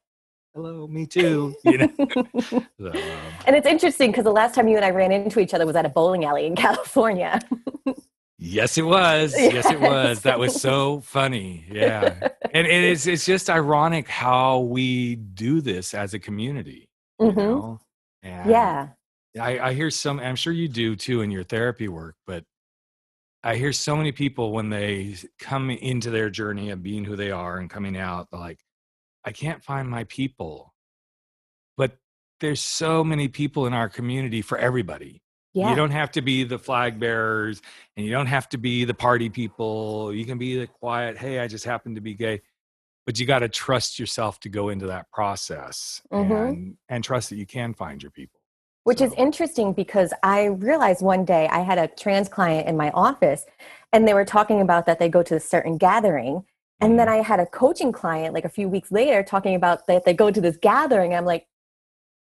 hello, 0.55 0.87
me 0.87 1.07
too. 1.07 1.55
You 1.65 1.79
know. 1.79 1.89
So, 2.81 2.91
um, 2.91 3.39
and 3.47 3.57
it's 3.57 3.67
interesting 3.67 4.11
because 4.13 4.25
the 4.25 4.31
last 4.33 4.55
time 4.55 4.69
you 4.69 4.77
and 4.77 4.85
I 4.85 4.91
ran 4.91 5.11
into 5.11 5.41
each 5.41 5.53
other 5.53 5.67
was 5.67 5.75
at 5.75 5.85
a 5.85 5.89
bowling 5.89 6.25
alley 6.25 6.47
in 6.47 6.55
California. 6.67 7.41
Yes, 8.39 8.79
it 8.79 8.83
was. 8.83 9.37
Yes, 9.37 9.71
it 9.71 9.81
was. 9.81 10.23
That 10.23 10.39
was 10.39 10.55
so 10.55 11.01
funny. 11.01 11.65
Yeah. 11.71 12.15
and 12.53 12.67
it 12.67 12.85
is 12.85 13.07
it's 13.09 13.27
just 13.27 13.51
ironic 13.51 14.09
how 14.09 14.61
we 14.61 15.17
do 15.17 15.61
this 15.61 15.93
as 15.93 16.15
a 16.15 16.19
community. 16.21 16.89
You 17.19 17.33
hmm 17.33 17.37
know? 17.37 17.81
Yeah. 18.23 18.89
I, 19.41 19.59
I 19.59 19.73
hear 19.75 19.91
some 19.91 20.21
I'm 20.21 20.37
sure 20.37 20.53
you 20.53 20.69
do 20.69 20.95
too 20.97 21.21
in 21.23 21.31
your 21.31 21.45
therapy 21.45 21.89
work, 21.89 22.17
but 22.27 22.45
I 23.43 23.57
hear 23.57 23.73
so 23.73 23.97
many 23.97 24.13
people 24.13 24.53
when 24.53 24.71
they 24.71 25.17
come 25.39 25.71
into 25.71 26.11
their 26.11 26.29
journey 26.31 26.71
of 26.71 26.83
being 26.83 27.05
who 27.05 27.17
they 27.17 27.31
are 27.31 27.59
and 27.59 27.71
coming 27.71 27.97
out, 27.97 28.29
they're 28.31 28.41
like, 28.41 28.61
I 29.25 29.33
can't 29.33 29.63
find 29.63 29.89
my 29.89 30.05
people. 30.05 30.75
But 31.77 31.99
there's 32.41 32.61
so 32.61 33.05
many 33.05 33.29
people 33.29 33.67
in 33.67 33.73
our 33.75 33.89
community 33.89 34.43
for 34.43 34.59
everybody. 34.59 35.23
Yeah. 35.55 35.71
You 35.71 35.77
don't 35.77 35.91
have 35.93 36.11
to 36.13 36.23
be 36.23 36.45
the 36.45 36.59
flag 36.59 37.01
bearers 37.01 37.63
and 37.97 38.05
you 38.05 38.13
don't 38.13 38.27
have 38.27 38.49
to 38.51 38.59
be 38.59 38.85
the 38.85 38.95
party 38.95 39.29
people. 39.29 40.13
You 40.13 40.25
can 40.25 40.39
be 40.39 40.59
the 40.59 40.67
quiet, 40.67 41.17
hey, 41.17 41.39
I 41.39 41.47
just 41.49 41.65
happen 41.65 41.95
to 41.95 42.01
be 42.01 42.15
gay. 42.15 42.43
But 43.07 43.19
you 43.19 43.25
got 43.27 43.39
to 43.39 43.49
trust 43.49 43.99
yourself 43.99 44.39
to 44.41 44.49
go 44.49 44.69
into 44.69 44.89
that 44.89 45.11
process 45.11 46.03
Mhm. 46.13 46.49
and, 46.49 46.77
and 46.89 47.03
trust 47.05 47.31
that 47.31 47.37
you 47.37 47.47
can 47.47 47.73
find 47.73 48.03
your 48.03 48.11
people. 48.11 48.38
Which 48.89 49.03
is 49.03 49.13
interesting 49.19 49.75
because 49.75 50.15
I 50.23 50.45
realized 50.47 51.03
one 51.03 51.27
day 51.27 51.47
I 51.49 51.61
had 51.61 51.77
a 51.77 51.89
trans 51.89 52.27
client 52.27 52.67
in 52.67 52.75
my 52.75 52.91
office 52.93 53.45
and 53.93 54.09
they 54.09 54.15
were 54.15 54.25
talking 54.25 54.63
about 54.63 54.87
that 54.87 54.99
they 54.99 55.11
go 55.11 55.23
to 55.25 55.37
a 55.37 55.41
certain 55.41 55.77
gathering. 55.77 56.47
And 56.81 56.99
then 56.99 57.07
Mhm. 57.07 57.11
I 57.13 57.17
had 57.17 57.39
a 57.39 57.45
coaching 57.45 57.93
client 57.93 58.33
like 58.33 58.47
a 58.47 58.49
few 58.49 58.67
weeks 58.67 58.91
later 58.91 59.23
talking 59.23 59.55
about 59.55 59.87
that 59.89 60.07
they 60.07 60.15
go 60.15 60.31
to 60.31 60.41
this 60.41 60.57
gathering. 60.57 61.15
I'm 61.15 61.27
like, 61.27 61.47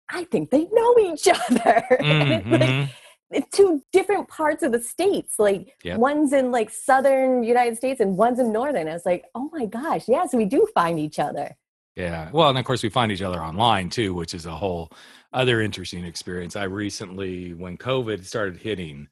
I 0.10 0.24
think 0.24 0.50
they 0.50 0.66
know 0.72 0.96
each 1.12 1.28
other. 1.28 1.86
and 2.00 2.34
it's 2.34 2.52
like 2.52 2.90
it's 3.30 3.56
two 3.56 3.84
different 3.92 4.28
parts 4.28 4.64
of 4.64 4.72
the 4.72 4.82
states. 4.82 5.36
Like 5.38 5.76
Yep. 5.84 6.00
one's 6.00 6.34
in 6.34 6.52
like 6.52 6.72
southern 6.72 7.44
United 7.44 7.78
States 7.78 8.00
and 8.00 8.18
one's 8.18 8.40
in 8.40 8.52
northern. 8.52 8.88
I 8.88 8.94
was 8.94 9.06
like, 9.06 9.26
oh 9.36 9.52
my 9.54 9.68
gosh, 9.68 10.06
yes, 10.08 10.34
we 10.34 10.46
do 10.46 10.66
find 10.74 11.00
each 11.00 11.20
other. 11.20 11.58
Yeah. 11.96 12.30
Well, 12.34 12.50
and 12.50 12.58
of 12.58 12.66
course, 12.66 12.84
we 12.84 12.90
find 12.90 13.12
each 13.12 13.22
other 13.22 13.42
online 13.42 13.90
too, 13.90 14.14
which 14.14 14.34
is 14.34 14.46
a 14.46 14.56
whole 14.56 14.92
other 15.32 15.62
interesting 15.62 16.04
experience. 16.06 16.56
I 16.56 16.64
recently, 16.64 17.54
when 17.54 17.78
COVID 17.78 18.26
started 18.26 18.58
hitting, 18.58 19.08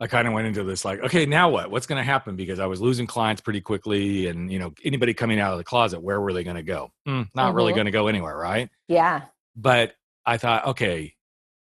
I 0.00 0.06
kind 0.06 0.26
of 0.28 0.34
went 0.34 0.46
into 0.46 0.64
this 0.64 0.84
like, 0.84 1.00
okay, 1.00 1.24
now 1.24 1.48
what? 1.48 1.70
What's 1.70 1.86
going 1.86 1.98
to 2.00 2.04
happen? 2.04 2.36
Because 2.36 2.58
I 2.58 2.66
was 2.66 2.80
losing 2.80 3.06
clients 3.06 3.40
pretty 3.40 3.60
quickly, 3.60 4.26
and 4.26 4.52
you 4.52 4.58
know, 4.58 4.72
anybody 4.84 5.14
coming 5.14 5.40
out 5.40 5.52
of 5.52 5.58
the 5.58 5.64
closet, 5.64 6.02
where 6.02 6.20
were 6.20 6.32
they 6.32 6.44
going 6.44 6.56
to 6.56 6.62
go? 6.62 6.90
Hmm, 7.06 7.22
not 7.34 7.54
really 7.54 7.72
Mhm. 7.72 7.76
going 7.76 7.84
to 7.86 7.90
go 7.92 8.08
anywhere, 8.08 8.36
right? 8.36 8.68
Yeah. 8.88 9.22
But 9.56 9.94
I 10.26 10.36
thought, 10.36 10.66
okay, 10.68 11.14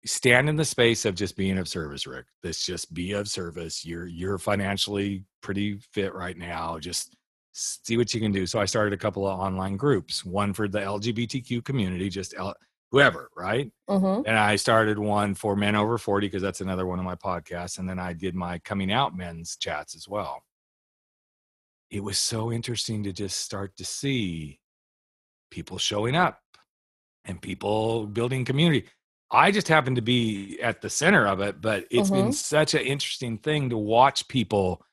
stand 0.06 0.48
in 0.48 0.56
the 0.56 0.64
space 0.64 1.04
of 1.04 1.16
just 1.16 1.36
being 1.36 1.58
of 1.58 1.68
service, 1.68 2.06
Rick. 2.06 2.26
Let's 2.42 2.64
just 2.64 2.94
be 2.94 3.12
of 3.12 3.28
service. 3.28 3.84
You're 3.84 4.06
you're 4.06 4.38
financially 4.38 5.24
pretty 5.42 5.78
fit 5.92 6.14
right 6.14 6.36
now. 6.36 6.78
Just 6.78 7.16
see 7.60 7.96
what 7.96 8.12
you 8.14 8.20
can 8.20 8.32
do. 8.32 8.46
So 8.46 8.60
I 8.60 8.64
started 8.64 8.92
a 8.92 8.96
couple 8.98 9.26
of 9.26 9.38
online 9.38 9.76
groups, 9.76 10.24
one 10.24 10.52
for 10.52 10.68
the 10.68 10.80
LGBTQ 10.80 11.62
community, 11.64 12.08
just 12.08 12.34
L- 12.36 12.54
whoever, 12.90 13.30
right? 13.36 13.70
hmm 13.88 14.22
And 14.26 14.38
I 14.38 14.56
started 14.56 14.98
one 14.98 15.34
for 15.34 15.56
men 15.56 15.76
over 15.76 15.98
40 15.98 16.26
because 16.28 16.42
that's 16.42 16.60
another 16.60 16.86
one 16.86 16.98
of 16.98 17.04
my 17.04 17.16
podcasts. 17.16 17.78
And 17.78 17.88
then 17.88 17.98
I 17.98 18.12
did 18.12 18.34
my 18.34 18.58
coming 18.60 18.92
out 18.92 19.16
men's 19.16 19.56
chats 19.56 19.94
as 19.94 20.08
well. 20.08 20.42
It 21.90 22.00
was 22.04 22.18
so 22.18 22.52
interesting 22.52 23.02
to 23.04 23.12
just 23.12 23.40
start 23.40 23.76
to 23.76 23.84
see 23.84 24.60
people 25.50 25.78
showing 25.78 26.16
up 26.16 26.40
and 27.24 27.40
people 27.42 28.06
building 28.06 28.44
community. 28.44 28.88
I 29.30 29.50
just 29.52 29.68
happened 29.68 29.96
to 29.96 30.02
be 30.02 30.60
at 30.60 30.80
the 30.82 30.90
center 30.90 31.26
of 31.26 31.40
it, 31.40 31.60
but 31.60 31.86
it's 31.90 32.10
been 32.10 32.30
Mhm. 32.30 32.34
such 32.34 32.74
an 32.74 32.82
interesting 32.82 33.38
thing 33.38 33.70
to 33.70 33.78
watch 33.78 34.28
people 34.28 34.84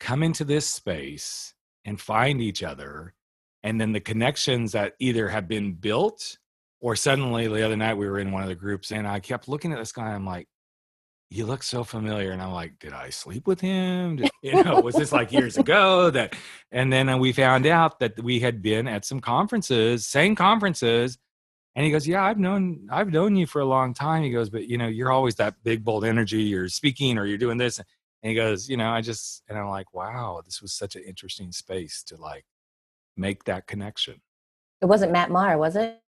come 0.00 0.22
into 0.22 0.44
this 0.44 0.66
space 0.68 1.54
and 1.84 2.00
find 2.00 2.40
each 2.40 2.62
other. 2.62 3.14
And 3.62 3.80
then 3.80 3.92
the 3.92 4.00
connections 4.00 4.72
that 4.72 4.94
either 4.98 5.28
have 5.28 5.48
been 5.48 5.74
built 5.74 6.38
or 6.80 6.96
suddenly 6.96 7.46
the 7.46 7.64
other 7.64 7.76
night 7.76 7.94
we 7.94 8.08
were 8.08 8.18
in 8.18 8.32
one 8.32 8.42
of 8.42 8.48
the 8.48 8.54
groups 8.54 8.90
and 8.90 9.06
I 9.06 9.20
kept 9.20 9.48
looking 9.48 9.72
at 9.72 9.78
this 9.78 9.92
guy. 9.92 10.12
I'm 10.12 10.26
like, 10.26 10.48
you 11.32 11.46
look 11.46 11.62
so 11.62 11.82
familiar. 11.82 12.30
And 12.30 12.42
I'm 12.42 12.52
like, 12.52 12.78
did 12.78 12.92
I 12.92 13.10
sleep 13.10 13.46
with 13.46 13.60
him? 13.60 14.16
Did, 14.16 14.30
you 14.42 14.62
know, 14.62 14.80
was 14.80 14.94
this 14.94 15.12
like 15.12 15.32
years 15.32 15.56
ago 15.58 16.10
that, 16.10 16.36
and 16.70 16.92
then 16.92 17.08
uh, 17.08 17.16
we 17.16 17.32
found 17.32 17.66
out 17.66 18.00
that 18.00 18.22
we 18.22 18.40
had 18.40 18.60
been 18.60 18.86
at 18.86 19.04
some 19.04 19.20
conferences, 19.20 20.06
same 20.06 20.34
conferences. 20.36 21.18
And 21.74 21.86
he 21.86 21.90
goes, 21.90 22.06
yeah, 22.06 22.22
I've 22.22 22.38
known, 22.38 22.86
I've 22.90 23.10
known 23.10 23.34
you 23.34 23.46
for 23.46 23.60
a 23.60 23.64
long 23.64 23.94
time. 23.94 24.22
He 24.22 24.30
goes, 24.30 24.50
but 24.50 24.68
you 24.68 24.76
know, 24.76 24.88
you're 24.88 25.10
always 25.10 25.36
that 25.36 25.54
big, 25.64 25.84
bold 25.84 26.04
energy. 26.04 26.42
You're 26.42 26.68
speaking 26.68 27.16
or 27.16 27.24
you're 27.24 27.38
doing 27.38 27.56
this. 27.56 27.80
And 28.22 28.30
he 28.30 28.36
goes, 28.36 28.68
you 28.68 28.76
know, 28.76 28.90
I 28.90 29.00
just, 29.00 29.42
and 29.48 29.58
I'm 29.58 29.68
like, 29.68 29.92
wow, 29.94 30.42
this 30.44 30.62
was 30.62 30.72
such 30.72 30.96
an 30.96 31.02
interesting 31.02 31.50
space 31.52 32.02
to 32.04 32.16
like 32.16 32.44
make 33.16 33.44
that 33.44 33.66
connection. 33.66 34.20
It 34.80 34.86
wasn't 34.86 35.12
Matt 35.12 35.30
Maher, 35.30 35.58
was 35.58 35.76
it? 35.76 36.02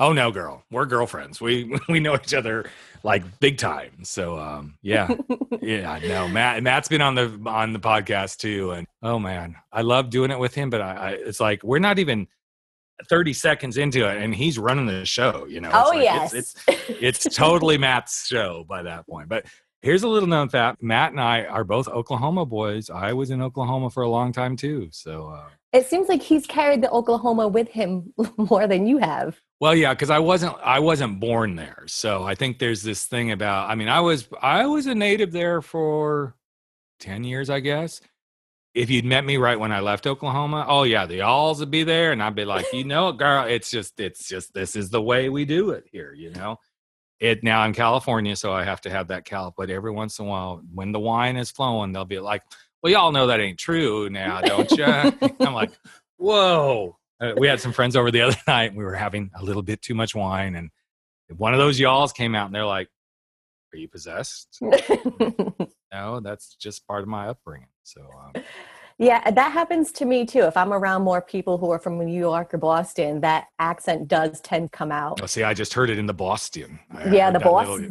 Oh 0.00 0.14
no, 0.14 0.30
girl, 0.30 0.64
we're 0.70 0.86
girlfriends. 0.86 1.42
We 1.42 1.78
we 1.88 2.00
know 2.00 2.14
each 2.14 2.32
other 2.32 2.70
like 3.02 3.38
big 3.38 3.58
time. 3.58 4.02
So 4.02 4.38
um, 4.38 4.78
yeah, 4.80 5.14
yeah. 5.60 5.98
No, 6.02 6.26
Matt 6.26 6.62
Matt's 6.62 6.88
been 6.88 7.02
on 7.02 7.14
the 7.14 7.38
on 7.44 7.74
the 7.74 7.78
podcast 7.78 8.38
too, 8.38 8.70
and 8.70 8.86
oh 9.02 9.18
man, 9.18 9.56
I 9.70 9.82
love 9.82 10.08
doing 10.08 10.30
it 10.30 10.38
with 10.38 10.54
him. 10.54 10.70
But 10.70 10.80
I, 10.80 10.94
I 10.94 11.10
it's 11.10 11.38
like 11.38 11.62
we're 11.62 11.80
not 11.80 11.98
even 11.98 12.28
thirty 13.10 13.34
seconds 13.34 13.76
into 13.76 14.08
it, 14.08 14.22
and 14.22 14.34
he's 14.34 14.58
running 14.58 14.86
the 14.86 15.04
show. 15.04 15.44
You 15.46 15.60
know? 15.60 15.68
It's 15.68 15.76
oh 15.76 15.90
like, 15.90 16.02
yes. 16.02 16.32
it's, 16.32 16.54
it's 16.66 17.26
it's 17.26 17.36
totally 17.36 17.76
Matt's 17.76 18.26
show 18.26 18.64
by 18.66 18.82
that 18.84 19.06
point. 19.06 19.28
But 19.28 19.44
Here's 19.82 20.02
a 20.02 20.08
little 20.08 20.28
known 20.28 20.50
fact: 20.50 20.82
Matt 20.82 21.12
and 21.12 21.20
I 21.20 21.44
are 21.44 21.64
both 21.64 21.88
Oklahoma 21.88 22.44
boys. 22.44 22.90
I 22.90 23.14
was 23.14 23.30
in 23.30 23.40
Oklahoma 23.40 23.88
for 23.88 24.02
a 24.02 24.10
long 24.10 24.30
time 24.32 24.54
too. 24.56 24.88
So 24.92 25.28
uh, 25.28 25.48
it 25.72 25.86
seems 25.86 26.08
like 26.08 26.22
he's 26.22 26.46
carried 26.46 26.82
the 26.82 26.90
Oklahoma 26.90 27.48
with 27.48 27.68
him 27.68 28.12
more 28.36 28.66
than 28.66 28.86
you 28.86 28.98
have. 28.98 29.40
Well, 29.60 29.74
yeah, 29.74 29.94
because 29.94 30.10
I 30.10 30.18
wasn't 30.18 30.56
I 30.62 30.80
wasn't 30.80 31.18
born 31.20 31.56
there, 31.56 31.84
so 31.86 32.24
I 32.24 32.34
think 32.34 32.58
there's 32.58 32.82
this 32.82 33.06
thing 33.06 33.30
about. 33.30 33.70
I 33.70 33.74
mean, 33.74 33.88
I 33.88 34.00
was 34.00 34.28
I 34.42 34.66
was 34.66 34.86
a 34.86 34.94
native 34.94 35.32
there 35.32 35.62
for 35.62 36.34
ten 36.98 37.24
years, 37.24 37.48
I 37.48 37.60
guess. 37.60 38.02
If 38.74 38.88
you'd 38.90 39.04
met 39.04 39.24
me 39.24 39.36
right 39.36 39.58
when 39.58 39.72
I 39.72 39.80
left 39.80 40.06
Oklahoma, 40.06 40.64
oh 40.68 40.82
yeah, 40.84 41.06
the 41.06 41.22
alls 41.22 41.60
would 41.60 41.70
be 41.70 41.84
there, 41.84 42.12
and 42.12 42.22
I'd 42.22 42.34
be 42.34 42.44
like, 42.44 42.66
you 42.72 42.84
know, 42.84 43.12
girl, 43.12 43.46
it's 43.46 43.70
just 43.70 43.98
it's 43.98 44.28
just 44.28 44.52
this 44.52 44.76
is 44.76 44.90
the 44.90 45.02
way 45.02 45.28
we 45.30 45.46
do 45.46 45.70
it 45.70 45.84
here, 45.90 46.12
you 46.12 46.30
know. 46.30 46.58
It 47.20 47.44
now 47.44 47.64
in 47.66 47.74
California, 47.74 48.34
so 48.34 48.52
I 48.52 48.64
have 48.64 48.80
to 48.82 48.90
have 48.90 49.08
that 49.08 49.26
cal. 49.26 49.54
But 49.56 49.70
every 49.70 49.90
once 49.90 50.18
in 50.18 50.26
a 50.26 50.28
while, 50.28 50.62
when 50.72 50.90
the 50.90 50.98
wine 50.98 51.36
is 51.36 51.50
flowing, 51.50 51.92
they'll 51.92 52.06
be 52.06 52.18
like, 52.18 52.42
"Well, 52.82 52.92
y'all 52.92 53.12
know 53.12 53.26
that 53.26 53.40
ain't 53.40 53.58
true 53.58 54.08
now, 54.08 54.40
don't 54.40 54.70
you?" 54.72 54.84
I'm 55.40 55.54
like, 55.54 55.72
"Whoa." 56.16 56.96
Uh, 57.20 57.34
we 57.36 57.46
had 57.46 57.60
some 57.60 57.72
friends 57.72 57.96
over 57.96 58.10
the 58.10 58.22
other 58.22 58.36
night 58.46 58.70
and 58.70 58.76
we 58.76 58.84
were 58.84 58.94
having 58.94 59.30
a 59.36 59.44
little 59.44 59.62
bit 59.62 59.82
too 59.82 59.94
much 59.94 60.14
wine 60.14 60.56
and 60.56 60.70
one 61.36 61.52
of 61.52 61.58
those 61.58 61.78
y'alls 61.78 62.12
came 62.12 62.34
out 62.34 62.46
and 62.46 62.54
they're 62.54 62.64
like 62.64 62.88
are 63.72 63.76
you 63.76 63.86
possessed 63.86 64.58
no 65.92 66.20
that's 66.20 66.56
just 66.56 66.86
part 66.86 67.02
of 67.02 67.08
my 67.08 67.28
upbringing 67.28 67.68
so 67.84 68.00
um, 68.00 68.42
yeah 69.00 69.30
that 69.30 69.50
happens 69.50 69.90
to 69.90 70.04
me 70.04 70.24
too 70.24 70.42
if 70.42 70.56
i'm 70.56 70.72
around 70.72 71.02
more 71.02 71.22
people 71.22 71.58
who 71.58 71.70
are 71.70 71.78
from 71.78 71.98
new 71.98 72.18
york 72.18 72.54
or 72.54 72.58
boston 72.58 73.20
that 73.20 73.46
accent 73.58 74.06
does 74.06 74.40
tend 74.42 74.70
to 74.70 74.76
come 74.76 74.92
out. 74.92 75.20
Oh 75.22 75.26
see 75.26 75.42
i 75.42 75.54
just 75.54 75.74
heard 75.74 75.90
it 75.90 75.98
in 75.98 76.06
the 76.06 76.14
boston. 76.14 76.78
I 76.92 77.10
yeah 77.10 77.30
the 77.30 77.40
boston 77.40 77.90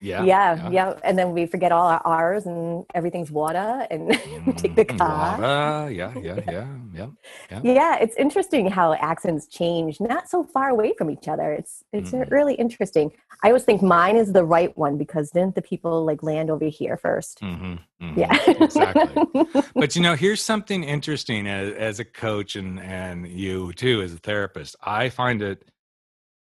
yeah, 0.00 0.22
yeah, 0.22 0.54
yeah, 0.54 0.70
yeah, 0.70 0.98
And 1.02 1.18
then 1.18 1.32
we 1.32 1.46
forget 1.46 1.72
all 1.72 1.88
our 1.88 2.00
R's 2.04 2.46
and 2.46 2.84
everything's 2.94 3.32
water 3.32 3.84
and 3.90 4.10
take 4.56 4.76
the 4.76 4.84
mm, 4.84 4.96
car. 4.96 5.40
Water. 5.40 5.90
Yeah, 5.90 6.14
yeah, 6.16 6.40
yeah, 6.48 6.66
yeah, 6.94 7.06
yeah. 7.50 7.60
Yeah, 7.64 7.96
it's 7.96 8.14
interesting 8.14 8.70
how 8.70 8.94
accents 8.94 9.48
change, 9.48 10.00
not 10.00 10.28
so 10.28 10.44
far 10.44 10.68
away 10.68 10.94
from 10.96 11.10
each 11.10 11.26
other. 11.26 11.52
It's 11.52 11.82
it's 11.92 12.12
mm. 12.12 12.30
really 12.30 12.54
interesting. 12.54 13.10
I 13.42 13.48
always 13.48 13.64
think 13.64 13.82
mine 13.82 14.16
is 14.16 14.32
the 14.32 14.44
right 14.44 14.76
one 14.78 14.98
because 14.98 15.30
didn't 15.30 15.56
the 15.56 15.62
people 15.62 16.04
like 16.04 16.22
land 16.22 16.50
over 16.50 16.64
here 16.64 16.98
1st 17.02 17.38
mm-hmm, 17.38 18.04
mm-hmm. 18.04 18.18
Yeah, 18.18 18.50
exactly. 18.50 19.62
but 19.74 19.96
you 19.96 20.02
know, 20.02 20.14
here's 20.14 20.42
something 20.42 20.84
interesting 20.84 21.46
as, 21.48 21.72
as 21.74 22.00
a 22.00 22.04
coach 22.04 22.54
and 22.54 22.78
and 22.78 23.26
you 23.26 23.72
too 23.72 24.02
as 24.02 24.14
a 24.14 24.18
therapist. 24.18 24.76
I 24.80 25.08
find 25.08 25.42
it. 25.42 25.64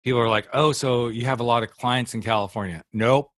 People 0.03 0.19
are 0.21 0.29
like, 0.29 0.47
"Oh, 0.53 0.73
so 0.73 1.07
you 1.07 1.25
have 1.25 1.39
a 1.39 1.43
lot 1.43 1.63
of 1.63 1.71
clients 1.71 2.13
in 2.13 2.21
California?" 2.21 2.83
Nope 2.93 3.31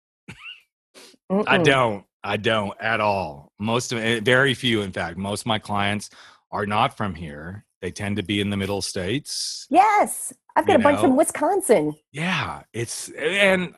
Mm-mm. 1.32 1.44
I 1.48 1.58
don't. 1.58 2.06
I 2.24 2.38
don't 2.38 2.74
at 2.82 3.00
all. 3.00 3.52
Most 3.60 3.94
of 3.94 4.24
very 4.24 4.54
few, 4.54 4.82
in 4.82 4.92
fact. 4.92 5.18
Most 5.18 5.42
of 5.42 5.46
my 5.48 5.60
clients 5.60 6.10
are 6.52 6.66
not 6.66 6.98
from 6.98 7.16
here. 7.16 7.66
They 7.82 7.92
tend 7.92 8.18
to 8.18 8.24
be 8.24 8.42
in 8.42 8.50
the 8.50 8.58
middle 8.58 8.82
states. 8.82 9.66
Yes. 9.70 10.34
I've 10.56 10.68
got 10.68 10.76
a 10.76 10.80
know? 10.80 10.84
bunch 10.84 11.00
from 11.00 11.16
Wisconsin. 11.16 11.96
Yeah. 12.12 12.64
It's, 12.74 13.10
and 13.10 13.74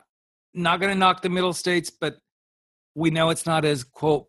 not 0.54 0.80
going 0.80 0.92
to 0.92 0.98
knock 0.98 1.22
the 1.22 1.28
middle 1.28 1.52
states, 1.52 1.90
but 1.90 2.16
we 2.94 3.10
know 3.10 3.30
it's 3.30 3.46
not 3.46 3.64
as, 3.64 3.84
quote, 3.84 4.26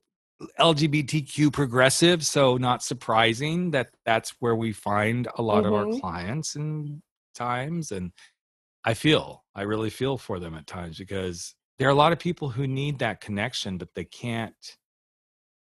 LGBTQ 0.60 1.52
progressive. 1.52 2.24
So, 2.26 2.58
not 2.58 2.84
surprising 2.84 3.72
that 3.72 3.90
that's 4.06 4.36
where 4.40 4.56
we 4.56 4.74
find 4.74 5.28
a 5.36 5.42
lot 5.42 5.64
mm-hmm. 5.64 5.68
of 5.68 5.74
our 5.74 5.86
mm-hmm. 5.86 6.00
clients 6.00 6.56
and 6.56 7.02
times. 7.34 7.92
And 7.92 8.12
I 8.86 8.94
feel, 8.94 9.44
I 9.56 9.64
really 9.64 9.90
feel 9.90 10.18
for 10.18 10.40
them 10.40 10.54
at 10.54 10.68
times 10.68 11.00
because 11.00 11.56
there 11.80 11.88
are 11.88 11.92
a 11.92 11.96
lot 11.96 12.12
of 12.12 12.20
people 12.20 12.50
who 12.50 12.68
need 12.68 13.00
that 13.00 13.22
connection 13.22 13.78
but 13.78 13.90
they 13.96 14.06
can't 14.06 14.78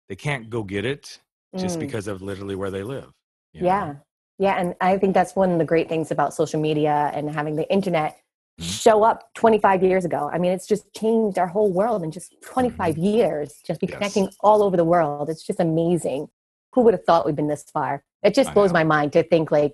they 0.10 0.16
can't 0.16 0.50
go 0.50 0.64
get 0.64 0.86
it 0.86 1.20
just 1.58 1.78
mm. 1.78 1.82
because 1.82 2.08
of 2.08 2.22
literally 2.22 2.56
where 2.56 2.72
they 2.72 2.84
live 2.84 3.12
yeah 3.54 3.62
know? 3.62 4.00
yeah 4.40 4.56
and 4.60 4.76
i 4.82 4.98
think 4.98 5.14
that's 5.14 5.36
one 5.36 5.52
of 5.52 5.60
the 5.60 5.66
great 5.66 5.90
things 5.90 6.12
about 6.12 6.34
social 6.34 6.60
media 6.60 7.12
and 7.14 7.30
having 7.30 7.56
the 7.56 7.70
internet 7.72 8.18
mm-hmm. 8.60 8.70
show 8.70 9.04
up 9.04 9.34
25 9.36 9.84
years 9.84 10.06
ago 10.06 10.30
i 10.34 10.38
mean 10.38 10.52
it's 10.52 10.68
just 10.68 10.92
changed 10.94 11.38
our 11.38 11.48
whole 11.48 11.72
world 11.72 12.04
in 12.04 12.12
just 12.12 12.36
25 12.42 12.96
mm-hmm. 12.96 13.04
years 13.04 13.60
just 13.66 13.80
be 13.80 13.88
yes. 13.88 13.96
connecting 13.96 14.30
all 14.42 14.64
over 14.64 14.78
the 14.78 14.84
world 14.84 15.30
it's 15.30 15.46
just 15.46 15.60
amazing 15.60 16.28
who 16.74 16.82
would 16.82 16.94
have 16.94 17.04
thought 17.06 17.26
we'd 17.26 17.36
been 17.36 17.48
this 17.48 17.64
far 17.72 18.04
it 18.24 18.34
just 18.34 18.54
blows 18.54 18.74
my 18.74 18.84
mind 18.84 19.14
to 19.14 19.24
think 19.24 19.52
like 19.52 19.74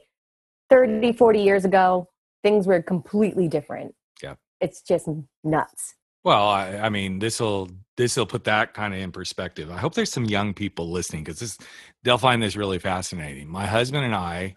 30 0.69 1.13
40 1.13 1.41
years 1.41 1.65
ago 1.65 2.07
things 2.43 2.67
were 2.67 2.81
completely 2.81 3.47
different 3.47 3.95
yeah 4.21 4.35
it's 4.59 4.81
just 4.81 5.07
nuts 5.43 5.95
well, 6.23 6.49
I, 6.49 6.77
I 6.77 6.89
mean, 6.89 7.19
this 7.19 7.39
will 7.39 7.69
this 7.97 8.15
will 8.15 8.25
put 8.25 8.45
that 8.45 8.73
kind 8.73 8.93
of 8.93 8.99
in 8.99 9.11
perspective. 9.11 9.71
I 9.71 9.77
hope 9.77 9.93
there's 9.93 10.11
some 10.11 10.25
young 10.25 10.53
people 10.53 10.89
listening 10.91 11.23
because 11.23 11.39
this 11.39 11.57
they'll 12.03 12.17
find 12.17 12.41
this 12.41 12.55
really 12.55 12.79
fascinating. 12.79 13.49
My 13.49 13.65
husband 13.65 14.05
and 14.05 14.15
I, 14.15 14.55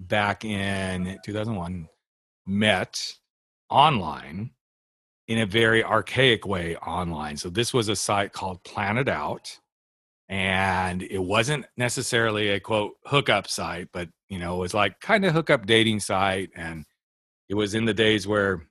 mm-hmm. 0.00 0.06
back 0.06 0.44
in 0.44 1.18
2001, 1.24 1.88
met 2.46 3.12
online 3.70 4.50
in 5.26 5.38
a 5.38 5.46
very 5.46 5.84
archaic 5.84 6.46
way 6.46 6.76
online. 6.76 7.36
So 7.36 7.50
this 7.50 7.74
was 7.74 7.88
a 7.88 7.96
site 7.96 8.32
called 8.32 8.64
Planet 8.64 9.08
Out, 9.08 9.58
and 10.28 11.02
it 11.02 11.22
wasn't 11.22 11.66
necessarily 11.76 12.48
a 12.50 12.60
quote 12.60 12.94
hookup 13.04 13.48
site, 13.48 13.88
but 13.92 14.08
you 14.28 14.38
know, 14.38 14.56
it 14.56 14.60
was 14.60 14.74
like 14.74 15.00
kind 15.00 15.24
of 15.24 15.32
hookup 15.34 15.66
dating 15.66 16.00
site, 16.00 16.50
and 16.54 16.84
it 17.48 17.54
was 17.54 17.74
in 17.74 17.86
the 17.86 17.94
days 17.94 18.26
where 18.26 18.68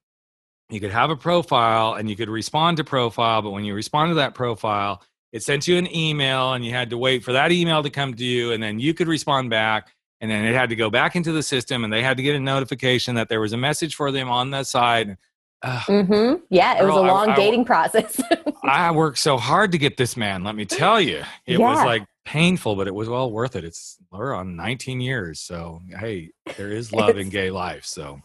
you 0.70 0.80
could 0.80 0.92
have 0.92 1.10
a 1.10 1.16
profile 1.16 1.94
and 1.94 2.10
you 2.10 2.16
could 2.16 2.30
respond 2.30 2.78
to 2.78 2.84
profile 2.84 3.42
but 3.42 3.52
when 3.52 3.64
you 3.64 3.74
respond 3.74 4.12
to 4.12 4.16
that 4.16 4.34
profile 4.34 5.02
it 5.32 5.44
sent 5.44 5.68
you 5.68 5.78
an 5.78 5.94
email 5.96 6.54
and 6.54 6.66
you 6.66 6.72
had 6.72 6.90
to 6.90 6.98
wait 6.98 7.24
for 7.24 7.34
that 7.34 7.52
email 7.52 7.84
to 7.84 7.90
come 7.90 8.14
to 8.14 8.24
you 8.24 8.52
and 8.52 8.62
then 8.62 8.80
you 8.80 8.94
could 8.94 9.08
respond 9.08 9.50
back 9.50 9.90
and 10.22 10.32
then 10.32 10.46
it 10.46 10.54
had 10.54 10.70
to 10.70 10.76
go 10.76 10.90
back 10.90 11.16
into 11.16 11.32
the 11.32 11.44
system 11.44 11.84
and 11.84 11.92
they 11.92 12.02
had 12.02 12.18
to 12.18 12.24
get 12.24 12.36
a 12.36 12.40
notification 12.40 13.16
that 13.16 13.30
there 13.30 13.40
was 13.40 13.54
a 13.54 13.58
message 13.58 13.96
for 13.96 14.12
them 14.12 14.30
on 14.30 14.52
the 14.52 14.64
side. 14.64 15.18
Uh, 15.64 15.80
mm-hmm. 15.80 16.36
yeah 16.52 16.80
it 16.80 16.86
was 16.86 16.96
a 16.96 17.02
long 17.02 17.32
I, 17.32 17.36
dating 17.36 17.62
I, 17.62 17.64
process. 17.64 18.22
I 18.64 18.92
worked 18.92 19.18
so 19.18 19.38
hard 19.38 19.72
to 19.72 19.80
get 19.80 19.98
this 19.98 20.16
man 20.16 20.44
let 20.44 20.56
me 20.56 20.66
tell 20.66 21.02
you. 21.02 21.24
It 21.48 21.58
yeah. 21.60 21.70
was 21.74 21.84
like 21.84 22.06
painful 22.26 22.76
but 22.76 22.88
it 22.88 22.94
was 22.94 23.10
well 23.10 23.32
worth 23.32 23.56
it. 23.56 23.64
It's 23.64 23.98
we're 24.12 24.36
on 24.36 24.56
19 24.56 25.02
years 25.02 25.40
so 25.40 25.82
hey 26.00 26.30
there 26.58 26.72
is 26.72 26.94
love 26.94 27.18
in 27.18 27.30
gay 27.30 27.50
life 27.50 27.86
so 27.86 28.22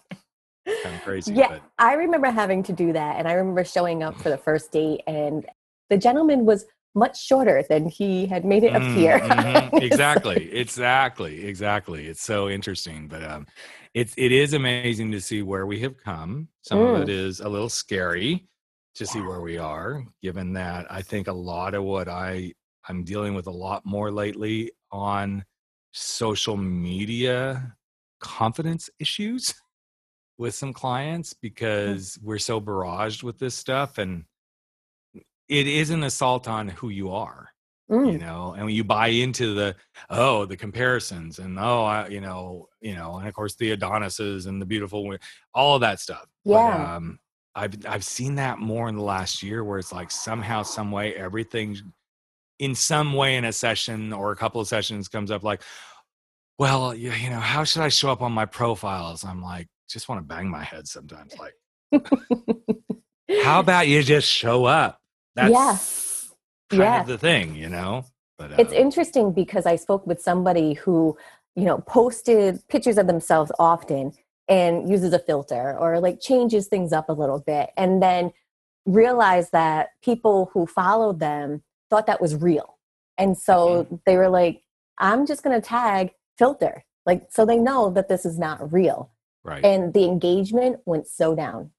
kind 0.83 0.95
of 0.95 1.02
crazy. 1.02 1.35
Yeah, 1.35 1.49
but. 1.49 1.62
I 1.78 1.95
remember 1.95 2.31
having 2.31 2.62
to 2.64 2.73
do 2.73 2.92
that, 2.92 3.16
and 3.19 3.28
I 3.28 3.33
remember 3.33 3.64
showing 3.64 4.02
up 4.02 4.21
for 4.21 4.31
the 4.31 4.38
first 4.38 4.73
date, 4.73 5.02
and 5.07 5.47
the 5.90 5.99
gentleman 5.99 6.45
was 6.45 6.66
much 6.95 7.23
shorter 7.23 7.64
than 7.69 7.88
he 7.88 8.26
had 8.26 8.45
made 8.45 8.64
it 8.64 8.75
appear. 8.75 9.19
Mm-hmm. 9.19 9.76
exactly, 9.83 10.52
exactly, 10.52 11.47
exactly. 11.47 12.07
It's 12.07 12.23
so 12.23 12.49
interesting, 12.49 13.09
but 13.09 13.23
um, 13.23 13.47
it's 13.95 14.14
it 14.16 14.33
is 14.33 14.54
amazing 14.54 15.11
to 15.12 15.21
see 15.21 15.42
where 15.42 15.66
we 15.66 15.81
have 15.81 15.97
come. 15.97 16.49
Some 16.62 16.78
mm. 16.78 17.02
of 17.02 17.09
it 17.09 17.09
mm. 17.09 17.45
a 17.45 17.49
little 17.49 17.69
scary 17.69 18.47
to 18.95 19.07
see 19.07 19.21
where 19.21 19.40
we 19.40 19.57
are, 19.57 20.04
given 20.21 20.52
that 20.52 20.87
I 20.90 21.02
think 21.02 21.28
a 21.28 21.33
lot 21.33 21.75
of 21.75 21.85
what 21.85 22.09
I 22.09 22.52
I'm 22.88 23.04
dealing 23.04 23.35
with 23.35 23.47
a 23.47 23.52
lot 23.52 23.87
more 23.87 24.11
lately 24.11 24.73
on 24.90 25.45
social 25.92 26.57
media 26.57 27.75
confidence 28.21 28.88
issues 28.99 29.54
with 30.42 30.54
some 30.54 30.72
clients 30.72 31.32
mm. 31.32 31.40
because 31.40 32.18
we're 32.22 32.38
so 32.38 32.61
barraged 32.61 33.22
with 33.22 33.38
this 33.38 33.54
stuff 33.54 33.99
and 33.99 34.25
it 35.49 35.66
is 35.66 35.90
an 35.90 36.02
assault 36.02 36.49
on 36.49 36.68
who 36.68 36.88
you 36.88 37.11
are 37.11 37.49
mm. 37.90 38.12
you 38.12 38.18
know 38.18 38.52
and 38.56 38.66
when 38.66 38.75
you 38.75 38.84
buy 38.84 39.08
into 39.08 39.54
the 39.54 39.75
oh 40.11 40.44
the 40.44 40.56
comparisons 40.56 41.38
and 41.38 41.58
oh 41.58 41.84
I, 41.84 42.08
you 42.08 42.20
know 42.20 42.68
you 42.80 42.94
know 42.94 43.16
and 43.18 43.28
of 43.28 43.34
course 43.34 43.54
the 43.54 43.70
adonises 43.70 44.46
and 44.46 44.61
the 44.61 44.66
beautiful 44.66 45.16
all 45.54 45.76
of 45.76 45.80
that 45.82 46.00
stuff 46.00 46.26
yeah 46.44 46.76
but, 46.76 46.96
um 46.96 47.18
i've 47.54 47.87
i've 47.87 48.04
seen 48.04 48.34
that 48.34 48.58
more 48.58 48.88
in 48.88 48.96
the 48.96 49.02
last 49.02 49.42
year 49.42 49.62
where 49.62 49.78
it's 49.78 49.92
like 49.92 50.11
somehow 50.11 50.62
some 50.62 50.90
way 50.90 51.14
everything 51.14 51.76
in 52.58 52.75
some 52.75 53.12
way 53.12 53.37
in 53.37 53.44
a 53.44 53.52
session 53.52 54.12
or 54.12 54.32
a 54.32 54.37
couple 54.37 54.61
of 54.61 54.68
sessions 54.68 55.08
comes 55.08 55.30
up 55.30 55.42
like 55.42 55.62
well 56.58 56.94
you, 56.94 57.12
you 57.12 57.30
know 57.30 57.40
how 57.40 57.62
should 57.62 57.82
i 57.82 57.88
show 57.88 58.11
up 58.11 58.22
on 58.22 58.32
my 58.32 58.46
profiles 58.46 59.25
i'm 59.25 59.42
like 59.42 59.68
just 59.92 60.08
want 60.08 60.20
to 60.20 60.26
bang 60.26 60.49
my 60.49 60.64
head 60.64 60.88
sometimes. 60.88 61.34
Like, 61.38 61.54
how 63.42 63.61
about 63.61 63.88
you 63.88 64.02
just 64.02 64.28
show 64.28 64.64
up? 64.64 65.00
That's 65.34 65.52
yeah. 65.52 66.78
kind 66.78 66.82
yeah. 66.82 67.00
of 67.02 67.06
the 67.06 67.18
thing, 67.18 67.54
you 67.54 67.68
know? 67.68 68.04
But, 68.38 68.52
uh, 68.52 68.56
it's 68.58 68.72
interesting 68.72 69.32
because 69.32 69.66
I 69.66 69.76
spoke 69.76 70.06
with 70.06 70.20
somebody 70.20 70.75
who, 70.75 71.16
you 71.54 71.64
know, 71.64 71.78
posted 71.78 72.66
pictures 72.68 72.99
of 72.99 73.06
themselves 73.06 73.52
often 73.58 74.12
and 74.49 74.88
uses 74.90 75.12
a 75.12 75.18
filter 75.18 75.76
or 75.78 76.00
like 76.00 76.20
changes 76.20 76.66
things 76.66 76.92
up 76.92 77.08
a 77.08 77.12
little 77.12 77.40
bit 77.40 77.70
and 77.76 78.02
then 78.02 78.32
realized 78.84 79.52
that 79.52 79.90
people 80.02 80.50
who 80.52 80.66
followed 80.66 81.20
them 81.20 81.62
thought 81.88 82.06
that 82.06 82.20
was 82.20 82.34
real. 82.34 82.78
And 83.18 83.38
so 83.38 83.84
mm-hmm. 83.84 83.96
they 84.06 84.16
were 84.16 84.28
like, 84.28 84.62
I'm 84.99 85.26
just 85.26 85.42
going 85.42 85.58
to 85.61 85.66
tag 85.66 86.12
filter. 86.38 86.84
Like, 87.06 87.26
so 87.30 87.44
they 87.44 87.58
know 87.58 87.90
that 87.90 88.08
this 88.08 88.25
is 88.25 88.38
not 88.38 88.72
real. 88.72 89.12
Right. 89.44 89.64
And 89.64 89.92
the 89.92 90.04
engagement 90.04 90.80
went 90.87 91.06
so 91.06 91.34
down. 91.34 91.70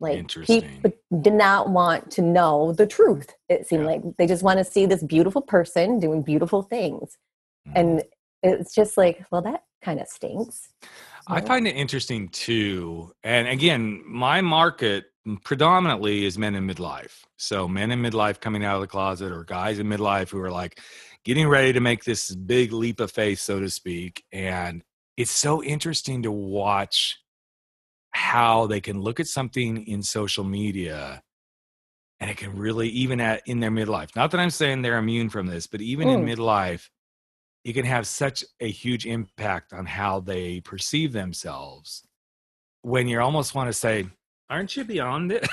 Like 0.00 0.26
people 0.28 0.92
did 1.20 1.32
not 1.32 1.70
want 1.70 2.10
to 2.12 2.22
know 2.22 2.72
the 2.72 2.88
truth. 2.88 3.34
It 3.48 3.68
seemed 3.68 3.84
yeah. 3.84 3.90
like 3.90 4.02
they 4.18 4.26
just 4.26 4.42
want 4.42 4.58
to 4.58 4.64
see 4.64 4.84
this 4.84 5.02
beautiful 5.02 5.40
person 5.40 6.00
doing 6.00 6.22
beautiful 6.22 6.62
things. 6.62 7.16
Mm. 7.68 7.72
And 7.76 8.02
it's 8.42 8.74
just 8.74 8.96
like, 8.96 9.24
well, 9.30 9.42
that 9.42 9.62
kind 9.80 10.00
of 10.00 10.08
stinks. 10.08 10.70
I 11.28 11.40
find 11.40 11.68
it 11.68 11.76
interesting 11.76 12.28
too. 12.30 13.12
And 13.22 13.46
again, 13.46 14.02
my 14.04 14.40
market 14.40 15.04
predominantly 15.44 16.24
is 16.24 16.36
men 16.36 16.56
in 16.56 16.66
midlife. 16.66 17.22
So 17.36 17.68
men 17.68 17.92
in 17.92 18.02
midlife 18.02 18.40
coming 18.40 18.64
out 18.64 18.74
of 18.74 18.80
the 18.80 18.88
closet 18.88 19.30
or 19.30 19.44
guys 19.44 19.78
in 19.78 19.86
midlife 19.86 20.30
who 20.30 20.40
are 20.40 20.50
like 20.50 20.80
getting 21.24 21.46
ready 21.46 21.72
to 21.72 21.80
make 21.80 22.02
this 22.02 22.34
big 22.34 22.72
leap 22.72 22.98
of 22.98 23.12
faith, 23.12 23.38
so 23.38 23.60
to 23.60 23.70
speak. 23.70 24.24
And 24.32 24.82
it's 25.16 25.30
so 25.30 25.62
interesting 25.62 26.22
to 26.22 26.32
watch 26.32 27.18
how 28.12 28.66
they 28.66 28.80
can 28.80 29.00
look 29.00 29.20
at 29.20 29.26
something 29.26 29.86
in 29.86 30.02
social 30.02 30.44
media 30.44 31.22
and 32.20 32.30
it 32.30 32.36
can 32.36 32.56
really 32.56 32.88
even 32.90 33.20
at 33.20 33.42
in 33.46 33.60
their 33.60 33.70
midlife 33.70 34.14
not 34.14 34.30
that 34.30 34.40
i'm 34.40 34.50
saying 34.50 34.82
they're 34.82 34.98
immune 34.98 35.30
from 35.30 35.46
this 35.46 35.66
but 35.66 35.80
even 35.80 36.08
mm. 36.08 36.14
in 36.14 36.24
midlife 36.24 36.88
it 37.64 37.72
can 37.72 37.84
have 37.84 38.06
such 38.06 38.44
a 38.60 38.68
huge 38.70 39.06
impact 39.06 39.72
on 39.72 39.86
how 39.86 40.20
they 40.20 40.60
perceive 40.60 41.12
themselves 41.12 42.06
when 42.82 43.08
you 43.08 43.20
almost 43.20 43.54
want 43.54 43.68
to 43.68 43.72
say 43.72 44.06
aren't 44.50 44.76
you 44.76 44.84
beyond 44.84 45.32
it 45.32 45.48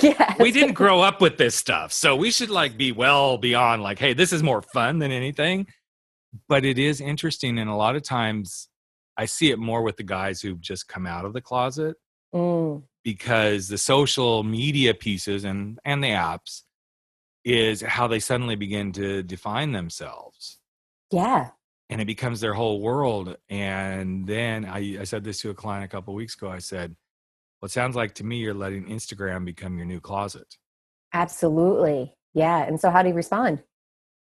yeah 0.00 0.34
we 0.40 0.52
didn't 0.52 0.74
grow 0.74 1.00
up 1.00 1.20
with 1.20 1.36
this 1.36 1.56
stuff 1.56 1.92
so 1.92 2.14
we 2.14 2.30
should 2.30 2.50
like 2.50 2.76
be 2.76 2.92
well 2.92 3.36
beyond 3.36 3.82
like 3.82 3.98
hey 3.98 4.14
this 4.14 4.32
is 4.32 4.42
more 4.42 4.62
fun 4.62 5.00
than 5.00 5.10
anything 5.10 5.66
but 6.48 6.64
it 6.64 6.78
is 6.78 7.00
interesting 7.00 7.58
and 7.58 7.68
a 7.68 7.74
lot 7.74 7.96
of 7.96 8.02
times 8.02 8.68
i 9.16 9.24
see 9.24 9.50
it 9.50 9.58
more 9.58 9.82
with 9.82 9.96
the 9.96 10.02
guys 10.02 10.40
who've 10.40 10.60
just 10.60 10.88
come 10.88 11.06
out 11.06 11.24
of 11.24 11.32
the 11.32 11.40
closet 11.40 11.96
mm. 12.34 12.82
because 13.02 13.68
the 13.68 13.78
social 13.78 14.42
media 14.42 14.94
pieces 14.94 15.44
and 15.44 15.78
and 15.84 16.02
the 16.02 16.08
apps 16.08 16.62
is 17.44 17.82
how 17.82 18.06
they 18.06 18.18
suddenly 18.18 18.56
begin 18.56 18.92
to 18.92 19.22
define 19.22 19.72
themselves. 19.72 20.58
Yeah. 21.10 21.50
And 21.90 22.00
it 22.00 22.06
becomes 22.06 22.40
their 22.40 22.54
whole 22.54 22.80
world. 22.80 23.36
And 23.50 24.26
then 24.26 24.64
I, 24.64 25.00
I 25.00 25.04
said 25.04 25.22
this 25.24 25.40
to 25.40 25.50
a 25.50 25.54
client 25.54 25.84
a 25.84 25.88
couple 25.88 26.14
weeks 26.14 26.34
ago. 26.34 26.48
I 26.48 26.58
said, 26.58 26.96
Well, 27.60 27.66
it 27.66 27.72
sounds 27.72 27.94
like 27.94 28.14
to 28.14 28.24
me 28.24 28.38
you're 28.38 28.54
letting 28.54 28.86
Instagram 28.86 29.44
become 29.44 29.76
your 29.76 29.86
new 29.86 30.00
closet. 30.00 30.56
Absolutely. 31.12 32.14
Yeah. 32.32 32.64
And 32.64 32.80
so 32.80 32.90
how 32.90 33.02
do 33.02 33.10
you 33.10 33.14
respond? 33.14 33.62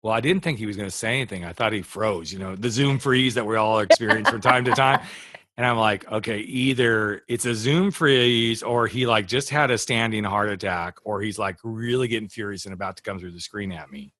Well, 0.05 0.13
I 0.13 0.19
didn't 0.19 0.43
think 0.43 0.59
he 0.59 0.67
was 0.67 0.77
going 0.77 0.87
to 0.87 0.95
say 0.95 1.15
anything. 1.15 1.45
I 1.45 1.51
thought 1.51 1.73
he 1.73 1.81
froze, 1.81 2.31
you 2.31 2.37
know, 2.37 2.55
the 2.55 2.69
Zoom 2.69 2.99
freeze 2.99 3.33
that 3.33 3.47
we 3.47 3.55
all 3.55 3.79
experience 3.79 4.29
from 4.29 4.39
time 4.39 4.63
to 4.65 4.71
time. 4.71 5.01
And 5.57 5.65
I'm 5.65 5.77
like, 5.77 6.11
okay, 6.11 6.39
either 6.39 7.21
it's 7.29 7.45
a 7.45 7.55
Zoom 7.55 7.89
freeze 7.89 8.61
or 8.61 8.87
he 8.87 9.07
like 9.07 9.25
just 9.25 9.49
had 9.49 9.71
a 9.71 9.77
standing 9.77 10.25
heart 10.25 10.49
attack 10.49 10.97
or 11.05 11.21
he's 11.21 11.39
like 11.39 11.55
really 11.63 12.09
getting 12.09 12.27
furious 12.27 12.65
and 12.65 12.73
about 12.73 12.97
to 12.97 13.03
come 13.03 13.19
through 13.19 13.31
the 13.31 13.39
screen 13.39 13.71
at 13.71 13.89
me. 13.89 14.13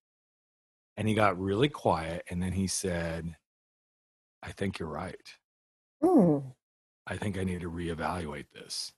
And 0.96 1.10
he 1.10 1.14
got 1.14 1.38
really 1.38 1.68
quiet 1.68 2.24
and 2.30 2.42
then 2.42 2.54
he 2.54 2.68
said, 2.68 3.36
I 4.42 4.54
think 4.54 4.80
you're 4.80 4.88
right. 4.88 5.18
Mm. 6.02 6.54
I 7.06 7.18
think 7.18 7.38
I 7.38 7.44
need 7.44 7.60
to 7.60 7.70
reevaluate 7.70 8.46
this. 8.54 8.94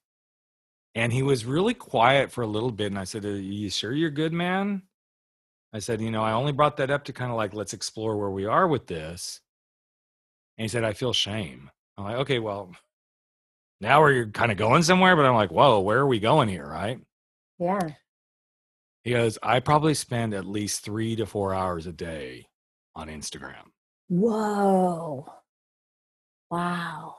And 0.93 1.11
he 1.11 1.23
was 1.23 1.43
really 1.43 1.73
quiet 1.73 2.31
for 2.31 2.43
a 2.43 2.47
little 2.47 2.71
bit. 2.71 2.91
And 2.91 2.99
I 2.99 3.05
said, 3.05 3.25
Are 3.25 3.35
you 3.35 3.71
sure 3.71 3.93
you're 3.93 4.11
good, 4.11 4.31
man? 4.31 4.83
I 5.73 5.79
said, 5.79 6.01
You 6.01 6.11
know, 6.11 6.23
I 6.23 6.33
only 6.33 6.51
brought 6.51 6.77
that 6.77 6.91
up 6.91 7.05
to 7.05 7.13
kind 7.13 7.31
of 7.31 7.37
like, 7.37 7.53
let's 7.53 7.73
explore 7.73 8.17
where 8.17 8.31
we 8.31 8.45
are 8.45 8.67
with 8.67 8.87
this. 8.87 9.41
And 10.57 10.63
he 10.63 10.69
said, 10.69 10.83
I 10.83 10.93
feel 10.93 11.13
shame. 11.13 11.69
I'm 11.97 12.05
like, 12.05 12.17
okay, 12.17 12.39
well, 12.39 12.71
now 13.79 14.01
we're 14.01 14.27
kind 14.27 14.51
of 14.51 14.57
going 14.57 14.83
somewhere, 14.83 15.15
but 15.15 15.25
I'm 15.25 15.35
like, 15.35 15.51
whoa, 15.51 15.79
where 15.79 15.99
are 15.99 16.07
we 16.07 16.19
going 16.19 16.49
here, 16.49 16.65
right? 16.65 16.99
Yeah. 17.59 17.89
He 19.03 19.11
goes, 19.11 19.37
I 19.41 19.59
probably 19.59 19.93
spend 19.93 20.33
at 20.33 20.45
least 20.45 20.83
three 20.83 21.15
to 21.15 21.25
four 21.25 21.53
hours 21.53 21.87
a 21.87 21.93
day 21.93 22.47
on 22.95 23.07
Instagram. 23.07 23.71
Whoa. 24.09 25.31
Wow. 26.49 27.15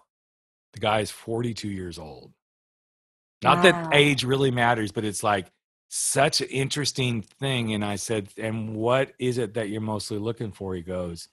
The 0.74 0.80
guy 0.80 1.00
is 1.00 1.10
42 1.10 1.68
years 1.68 1.98
old. 1.98 2.32
Not 3.42 3.58
wow. 3.58 3.62
that 3.62 3.94
age 3.94 4.24
really 4.24 4.50
matters, 4.50 4.92
but 4.92 5.04
it's 5.04 5.22
like 5.22 5.46
such 5.88 6.40
an 6.40 6.48
interesting 6.48 7.22
thing. 7.22 7.74
And 7.74 7.84
I 7.84 7.96
said, 7.96 8.28
and 8.36 8.76
what 8.76 9.12
is 9.18 9.38
it 9.38 9.54
that 9.54 9.70
you're 9.70 9.80
mostly 9.80 10.18
looking 10.18 10.52
for? 10.52 10.74
He 10.74 10.82
goes, 10.82 11.28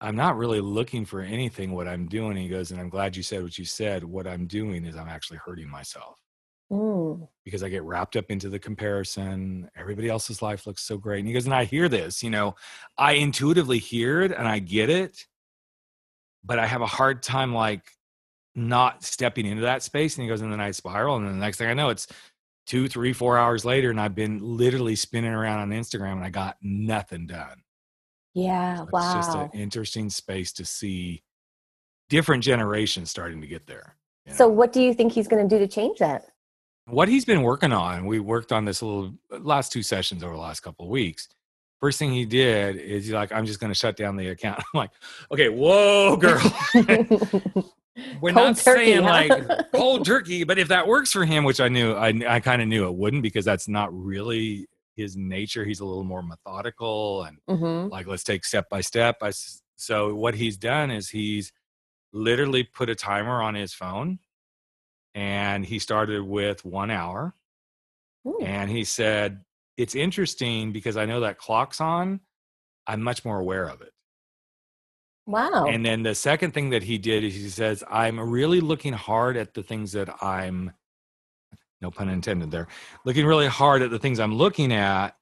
I'm 0.00 0.16
not 0.16 0.36
really 0.36 0.60
looking 0.60 1.04
for 1.04 1.20
anything 1.20 1.72
what 1.72 1.86
I'm 1.86 2.08
doing. 2.08 2.36
He 2.36 2.48
goes, 2.48 2.70
and 2.70 2.80
I'm 2.80 2.88
glad 2.88 3.16
you 3.16 3.22
said 3.22 3.42
what 3.42 3.58
you 3.58 3.64
said. 3.64 4.02
What 4.02 4.26
I'm 4.26 4.46
doing 4.46 4.84
is 4.84 4.96
I'm 4.96 5.08
actually 5.08 5.38
hurting 5.44 5.68
myself. 5.68 6.16
Mm. 6.72 7.28
Because 7.44 7.62
I 7.62 7.68
get 7.68 7.82
wrapped 7.82 8.16
up 8.16 8.30
into 8.30 8.48
the 8.48 8.58
comparison. 8.58 9.68
Everybody 9.76 10.08
else's 10.08 10.42
life 10.42 10.66
looks 10.66 10.82
so 10.82 10.96
great. 10.96 11.20
And 11.20 11.28
he 11.28 11.34
goes, 11.34 11.44
and 11.44 11.54
I 11.54 11.64
hear 11.64 11.88
this, 11.88 12.22
you 12.22 12.30
know, 12.30 12.56
I 12.96 13.12
intuitively 13.12 13.78
hear 13.78 14.22
it 14.22 14.32
and 14.32 14.48
I 14.48 14.58
get 14.58 14.90
it, 14.90 15.26
but 16.44 16.58
I 16.58 16.66
have 16.66 16.82
a 16.82 16.86
hard 16.86 17.22
time 17.22 17.54
like 17.54 17.82
not 18.54 19.04
stepping 19.04 19.46
into 19.46 19.62
that 19.62 19.82
space. 19.82 20.16
And 20.16 20.22
he 20.22 20.28
goes, 20.28 20.40
and 20.40 20.52
then 20.52 20.60
I 20.60 20.70
spiral. 20.70 21.16
And 21.16 21.26
then 21.26 21.34
the 21.34 21.44
next 21.44 21.58
thing 21.58 21.68
I 21.68 21.74
know, 21.74 21.90
it's 21.90 22.06
two, 22.66 22.88
three, 22.88 23.12
four 23.12 23.38
hours 23.38 23.64
later, 23.64 23.90
and 23.90 24.00
I've 24.00 24.14
been 24.14 24.38
literally 24.40 24.96
spinning 24.96 25.32
around 25.32 25.60
on 25.60 25.70
Instagram 25.70 26.12
and 26.12 26.24
I 26.24 26.30
got 26.30 26.56
nothing 26.62 27.26
done. 27.26 27.62
Yeah, 28.34 28.76
so 28.76 28.88
wow. 28.92 29.18
It's 29.18 29.26
just 29.26 29.36
an 29.36 29.50
interesting 29.52 30.10
space 30.10 30.52
to 30.54 30.64
see 30.64 31.22
different 32.08 32.42
generations 32.42 33.10
starting 33.10 33.40
to 33.40 33.46
get 33.46 33.66
there. 33.66 33.96
You 34.26 34.32
know? 34.32 34.36
So, 34.36 34.48
what 34.48 34.72
do 34.72 34.82
you 34.82 34.94
think 34.94 35.12
he's 35.12 35.28
going 35.28 35.46
to 35.46 35.54
do 35.54 35.58
to 35.58 35.68
change 35.68 35.98
that? 35.98 36.26
What 36.86 37.08
he's 37.08 37.24
been 37.24 37.42
working 37.42 37.72
on, 37.72 38.06
we 38.06 38.20
worked 38.20 38.52
on 38.52 38.64
this 38.64 38.80
a 38.80 38.86
little 38.86 39.14
uh, 39.32 39.38
last 39.38 39.72
two 39.72 39.82
sessions 39.82 40.22
over 40.22 40.34
the 40.34 40.40
last 40.40 40.60
couple 40.60 40.86
of 40.86 40.90
weeks. 40.90 41.28
First 41.80 41.98
thing 41.98 42.12
he 42.12 42.24
did 42.24 42.76
is 42.76 43.06
he's 43.06 43.12
like, 43.12 43.32
I'm 43.32 43.44
just 43.44 43.60
going 43.60 43.72
to 43.72 43.78
shut 43.78 43.96
down 43.96 44.16
the 44.16 44.28
account. 44.28 44.58
I'm 44.74 44.78
like, 44.78 44.90
okay, 45.32 45.48
whoa, 45.48 46.16
girl. 46.16 46.40
We're 48.20 48.32
cold 48.32 48.46
not 48.46 48.56
turkey, 48.56 48.86
saying 48.86 49.02
huh? 49.02 49.10
like 49.10 49.72
cold 49.74 50.04
turkey, 50.06 50.44
but 50.44 50.58
if 50.58 50.68
that 50.68 50.86
works 50.86 51.12
for 51.12 51.24
him, 51.24 51.44
which 51.44 51.60
I 51.60 51.68
knew, 51.68 51.92
I, 51.92 52.12
I 52.26 52.40
kind 52.40 52.62
of 52.62 52.68
knew 52.68 52.86
it 52.86 52.94
wouldn't 52.94 53.22
because 53.22 53.44
that's 53.44 53.68
not 53.68 53.92
really 53.92 54.66
his 54.96 55.16
nature. 55.16 55.64
He's 55.64 55.80
a 55.80 55.84
little 55.84 56.04
more 56.04 56.22
methodical 56.22 57.24
and 57.24 57.38
mm-hmm. 57.48 57.88
like 57.90 58.06
let's 58.06 58.24
take 58.24 58.44
step 58.44 58.68
by 58.70 58.80
step. 58.80 59.16
I, 59.22 59.32
so 59.76 60.14
what 60.14 60.34
he's 60.34 60.56
done 60.56 60.90
is 60.90 61.10
he's 61.10 61.52
literally 62.12 62.62
put 62.62 62.90
a 62.90 62.94
timer 62.94 63.42
on 63.42 63.54
his 63.54 63.74
phone, 63.74 64.18
and 65.14 65.64
he 65.64 65.78
started 65.78 66.22
with 66.22 66.64
one 66.64 66.90
hour, 66.90 67.34
Ooh. 68.26 68.38
and 68.40 68.70
he 68.70 68.84
said 68.84 69.44
it's 69.76 69.94
interesting 69.94 70.72
because 70.72 70.96
I 70.96 71.06
know 71.06 71.20
that 71.20 71.38
clock's 71.38 71.80
on. 71.80 72.20
I'm 72.86 73.02
much 73.02 73.24
more 73.24 73.38
aware 73.38 73.68
of 73.68 73.80
it. 73.80 73.91
Wow. 75.26 75.66
And 75.66 75.84
then 75.86 76.02
the 76.02 76.14
second 76.14 76.52
thing 76.52 76.70
that 76.70 76.82
he 76.82 76.98
did 76.98 77.24
is 77.24 77.34
he 77.34 77.48
says, 77.48 77.84
I'm 77.90 78.18
really 78.18 78.60
looking 78.60 78.92
hard 78.92 79.36
at 79.36 79.54
the 79.54 79.62
things 79.62 79.92
that 79.92 80.22
I'm 80.22 80.72
no 81.80 81.90
pun 81.90 82.08
intended 82.08 82.50
there, 82.50 82.68
looking 83.04 83.26
really 83.26 83.48
hard 83.48 83.82
at 83.82 83.90
the 83.90 83.98
things 83.98 84.20
I'm 84.20 84.34
looking 84.34 84.72
at 84.72 85.16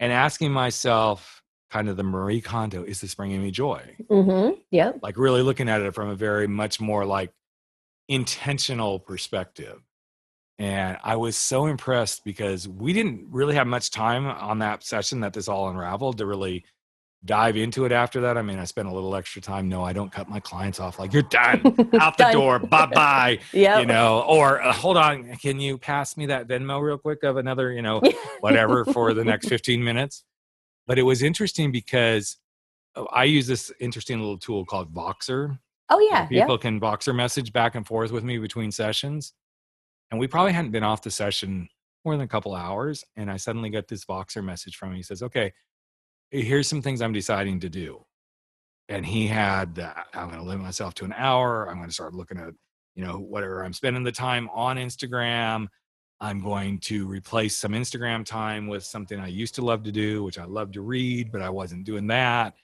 and 0.00 0.12
asking 0.12 0.50
myself, 0.50 1.42
kind 1.70 1.88
of 1.88 1.96
the 1.96 2.02
Marie 2.02 2.40
Kondo, 2.40 2.84
is 2.84 3.00
this 3.00 3.14
bringing 3.14 3.42
me 3.42 3.50
joy? 3.50 3.96
Mm-hmm. 4.10 4.60
Yeah. 4.70 4.92
Like 5.02 5.16
really 5.16 5.42
looking 5.42 5.68
at 5.68 5.82
it 5.82 5.94
from 5.94 6.08
a 6.08 6.14
very 6.14 6.46
much 6.46 6.80
more 6.80 7.04
like 7.04 7.32
intentional 8.08 8.98
perspective. 8.98 9.80
And 10.58 10.98
I 11.02 11.16
was 11.16 11.36
so 11.36 11.66
impressed 11.66 12.24
because 12.24 12.68
we 12.68 12.92
didn't 12.92 13.26
really 13.30 13.56
have 13.56 13.66
much 13.66 13.90
time 13.90 14.26
on 14.26 14.60
that 14.60 14.84
session 14.84 15.20
that 15.20 15.32
this 15.32 15.48
all 15.48 15.68
unraveled 15.68 16.18
to 16.18 16.26
really 16.26 16.64
dive 17.24 17.56
into 17.56 17.84
it 17.84 17.92
after 17.92 18.20
that. 18.22 18.36
I 18.36 18.42
mean, 18.42 18.58
I 18.58 18.64
spent 18.64 18.88
a 18.88 18.92
little 18.92 19.14
extra 19.16 19.40
time. 19.40 19.68
No, 19.68 19.82
I 19.82 19.92
don't 19.92 20.12
cut 20.12 20.28
my 20.28 20.40
clients 20.40 20.78
off 20.78 20.98
like 20.98 21.12
you're 21.12 21.22
done, 21.22 21.60
out 22.00 22.18
the 22.18 22.30
door, 22.32 22.58
bye 22.58 22.86
bye. 22.86 23.38
Yeah, 23.52 23.80
you 23.80 23.86
know, 23.86 24.24
or 24.28 24.62
uh, 24.62 24.72
hold 24.72 24.96
on, 24.96 25.36
can 25.36 25.60
you 25.60 25.78
pass 25.78 26.16
me 26.16 26.26
that 26.26 26.48
Venmo 26.48 26.82
real 26.82 26.98
quick 26.98 27.22
of 27.22 27.36
another, 27.36 27.72
you 27.72 27.82
know, 27.82 28.02
whatever 28.40 28.84
for 28.84 29.14
the 29.14 29.24
next 29.24 29.48
15 29.48 29.82
minutes? 29.82 30.24
But 30.86 30.98
it 30.98 31.02
was 31.02 31.22
interesting 31.22 31.72
because 31.72 32.36
oh, 32.96 33.06
I 33.06 33.24
use 33.24 33.46
this 33.46 33.72
interesting 33.80 34.18
little 34.18 34.38
tool 34.38 34.64
called 34.64 34.92
Voxer. 34.92 35.58
Oh 35.88 36.00
yeah, 36.10 36.26
people 36.26 36.54
yeah. 36.54 36.56
can 36.60 36.80
Voxer 36.80 37.14
message 37.14 37.52
back 37.52 37.74
and 37.74 37.86
forth 37.86 38.12
with 38.12 38.24
me 38.24 38.38
between 38.38 38.70
sessions, 38.70 39.32
and 40.10 40.20
we 40.20 40.26
probably 40.26 40.52
hadn't 40.52 40.72
been 40.72 40.84
off 40.84 41.02
the 41.02 41.10
session 41.10 41.68
more 42.04 42.14
than 42.14 42.24
a 42.24 42.28
couple 42.28 42.54
hours, 42.54 43.02
and 43.16 43.30
I 43.30 43.38
suddenly 43.38 43.70
got 43.70 43.88
this 43.88 44.04
Voxer 44.04 44.44
message 44.44 44.76
from 44.76 44.90
him. 44.90 44.96
He 44.96 45.02
says, 45.02 45.22
"Okay." 45.22 45.52
Here's 46.42 46.68
some 46.68 46.82
things 46.82 47.00
I'm 47.00 47.12
deciding 47.12 47.60
to 47.60 47.68
do. 47.68 48.04
And 48.88 49.06
he 49.06 49.26
had, 49.26 49.78
uh, 49.78 49.94
I'm 50.14 50.28
going 50.28 50.40
to 50.40 50.44
limit 50.44 50.64
myself 50.64 50.94
to 50.94 51.04
an 51.04 51.14
hour. 51.16 51.68
I'm 51.68 51.76
going 51.76 51.88
to 51.88 51.94
start 51.94 52.14
looking 52.14 52.38
at, 52.38 52.52
you 52.94 53.04
know, 53.04 53.18
whatever 53.18 53.64
I'm 53.64 53.72
spending 53.72 54.02
the 54.02 54.12
time 54.12 54.48
on 54.52 54.76
Instagram. 54.76 55.68
I'm 56.20 56.40
going 56.40 56.78
to 56.80 57.06
replace 57.06 57.56
some 57.56 57.72
Instagram 57.72 58.24
time 58.24 58.66
with 58.66 58.84
something 58.84 59.18
I 59.18 59.28
used 59.28 59.54
to 59.56 59.62
love 59.64 59.82
to 59.84 59.92
do, 59.92 60.22
which 60.22 60.38
I 60.38 60.44
love 60.44 60.72
to 60.72 60.80
read, 60.80 61.32
but 61.32 61.42
I 61.42 61.50
wasn't 61.50 61.84
doing 61.84 62.06
that. 62.08 62.54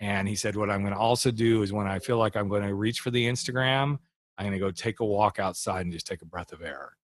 And 0.00 0.28
he 0.28 0.34
said, 0.34 0.56
What 0.56 0.70
I'm 0.70 0.82
going 0.82 0.94
to 0.94 0.98
also 0.98 1.30
do 1.30 1.62
is 1.62 1.72
when 1.72 1.86
I 1.86 1.98
feel 1.98 2.18
like 2.18 2.36
I'm 2.36 2.48
going 2.48 2.62
to 2.62 2.74
reach 2.74 3.00
for 3.00 3.10
the 3.10 3.26
Instagram, 3.26 3.98
I'm 4.38 4.46
going 4.46 4.52
to 4.52 4.58
go 4.58 4.70
take 4.70 5.00
a 5.00 5.04
walk 5.04 5.38
outside 5.38 5.82
and 5.82 5.92
just 5.92 6.06
take 6.06 6.22
a 6.22 6.26
breath 6.26 6.52
of 6.52 6.62
air. 6.62 6.96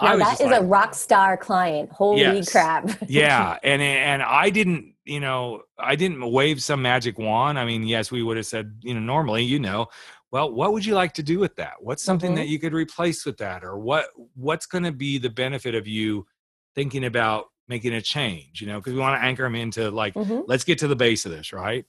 Now 0.00 0.16
that 0.16 0.40
is 0.40 0.46
like, 0.46 0.60
a 0.60 0.64
rock 0.64 0.94
star 0.94 1.36
client. 1.36 1.90
Holy 1.90 2.20
Yes. 2.20 2.50
crap. 2.50 2.90
yeah 3.08 3.58
and 3.62 3.80
and 3.80 4.22
i 4.22 4.50
didn't 4.50 4.95
you 5.06 5.20
know 5.20 5.62
i 5.78 5.94
didn't 5.96 6.30
wave 6.30 6.62
some 6.62 6.82
magic 6.82 7.18
wand 7.18 7.58
i 7.58 7.64
mean 7.64 7.84
yes 7.84 8.10
we 8.10 8.22
would 8.22 8.36
have 8.36 8.46
said 8.46 8.76
you 8.82 8.92
know 8.92 9.00
normally 9.00 9.42
you 9.44 9.58
know 9.58 9.86
well 10.32 10.52
what 10.52 10.72
would 10.72 10.84
you 10.84 10.94
like 10.94 11.12
to 11.14 11.22
do 11.22 11.38
with 11.38 11.54
that 11.56 11.74
what's 11.80 12.02
something 12.02 12.32
Mhm. 12.32 12.36
that 12.36 12.48
you 12.48 12.58
could 12.58 12.74
replace 12.74 13.24
with 13.24 13.36
that 13.38 13.64
or 13.64 13.78
what 13.78 14.06
what's 14.34 14.66
going 14.66 14.84
to 14.84 14.92
be 14.92 15.18
the 15.18 15.30
benefit 15.30 15.74
of 15.74 15.86
you 15.86 16.26
thinking 16.74 17.04
about 17.04 17.46
making 17.68 17.94
a 17.94 18.02
change 18.02 18.60
you 18.60 18.66
know 18.66 18.78
because 18.78 18.92
we 18.92 18.98
want 19.00 19.18
to 19.20 19.24
anchor 19.24 19.44
them 19.44 19.54
into 19.54 19.90
like 19.90 20.14
Mhm. 20.14 20.44
let's 20.46 20.64
get 20.64 20.78
to 20.80 20.88
the 20.88 20.96
base 20.96 21.24
of 21.24 21.32
this 21.32 21.52
right 21.52 21.84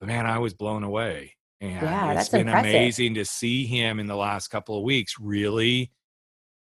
but 0.00 0.06
man 0.06 0.26
i 0.26 0.38
was 0.38 0.54
blown 0.54 0.82
away 0.84 1.34
and 1.60 1.82
Yeah, 1.82 2.12
it's 2.12 2.28
been 2.30 2.48
impressive. 2.48 2.74
amazing 2.74 3.14
to 3.14 3.24
see 3.24 3.66
him 3.66 4.00
in 4.00 4.06
the 4.06 4.16
last 4.16 4.48
couple 4.48 4.76
of 4.76 4.82
weeks 4.84 5.14
really 5.20 5.92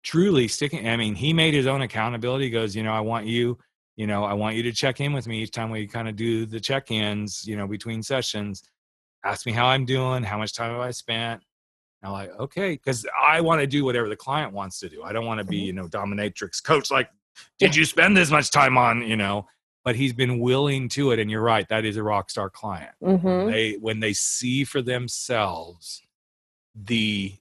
truly 0.03 0.47
sticking 0.47 0.87
i 0.87 0.95
mean 0.95 1.15
he 1.15 1.33
made 1.33 1.53
his 1.53 1.67
own 1.67 1.81
accountability 1.81 2.45
he 2.45 2.49
goes 2.51 2.75
you 2.75 2.83
know 2.83 2.93
i 2.93 2.99
want 3.01 3.25
you 3.25 3.57
you 3.97 4.07
know 4.07 4.23
i 4.23 4.33
want 4.33 4.55
you 4.55 4.63
to 4.63 4.71
check 4.71 5.01
in 5.01 5.11
with 5.11 5.27
me 5.27 5.41
each 5.43 5.51
time 5.51 5.69
we 5.69 5.85
kind 5.87 6.07
of 6.07 6.15
do 6.15 6.45
the 6.45 6.59
check-ins 6.59 7.45
you 7.45 7.57
know 7.57 7.67
between 7.67 8.01
sessions. 8.01 8.63
Ask 9.25 9.45
me 9.45 9.51
how 9.51 9.65
i'm 9.65 9.83
doing 9.85 10.23
how 10.23 10.37
much 10.37 10.53
time 10.53 10.71
have 10.71 10.79
i 10.79 10.91
spent? 10.91 11.41
I'm 12.03 12.11
like 12.13 12.29
okay 12.39 12.71
because 12.73 13.05
i 13.21 13.41
want 13.41 13.59
to 13.61 13.67
do 13.67 13.83
whatever 13.83 14.07
the 14.07 14.15
client 14.15 14.53
wants 14.53 14.79
to 14.79 14.87
do. 14.87 15.03
I 15.03 15.11
don't 15.11 15.25
want 15.25 15.39
to 15.39 15.43
be 15.43 15.59
Mhm. 15.61 15.65
you 15.65 15.73
know 15.73 15.87
dominatrix 15.87 16.63
coach 16.63 16.89
like 16.91 17.09
did 17.59 17.75
you 17.75 17.83
spend 17.85 18.15
this 18.15 18.31
much 18.31 18.49
time 18.51 18.77
on 18.77 19.01
you 19.01 19.17
know? 19.17 19.47
But 19.83 19.95
he's 19.95 20.11
been 20.13 20.39
willing 20.39 20.89
to 20.89 21.11
it 21.11 21.19
and 21.19 21.31
you're 21.31 21.41
right 21.41 21.67
that 21.69 21.85
is 21.85 21.95
a 21.97 22.03
rock 22.03 22.29
star 22.29 22.49
client. 22.49 22.91
Mhm. 23.01 23.51
they 23.51 23.73
when 23.87 23.99
they 23.99 24.13
see 24.13 24.63
for 24.63 24.81
themselves 24.81 26.03
the 26.75 27.33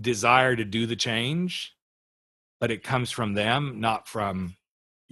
desire 0.00 0.56
to 0.56 0.64
do 0.64 0.86
the 0.86 0.96
change 0.96 1.76
but 2.60 2.70
it 2.70 2.82
comes 2.82 3.10
from 3.10 3.34
them 3.34 3.78
not 3.78 4.08
from 4.08 4.56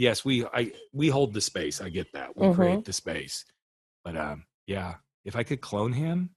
yes 0.00 0.24
we 0.24 0.44
i 0.60 0.72
we 0.92 1.08
hold 1.08 1.30
the 1.34 1.40
space 1.40 1.80
i 1.80 1.88
get 1.88 2.08
that 2.12 2.28
we 2.36 2.46
Mhm. 2.46 2.54
create 2.54 2.84
the 2.84 2.92
space 2.92 3.44
but 4.04 4.16
um 4.16 4.44
yeah 4.66 4.94
if 5.24 5.34
i 5.36 5.42
could 5.42 5.60
clone 5.60 5.92
him 5.92 6.30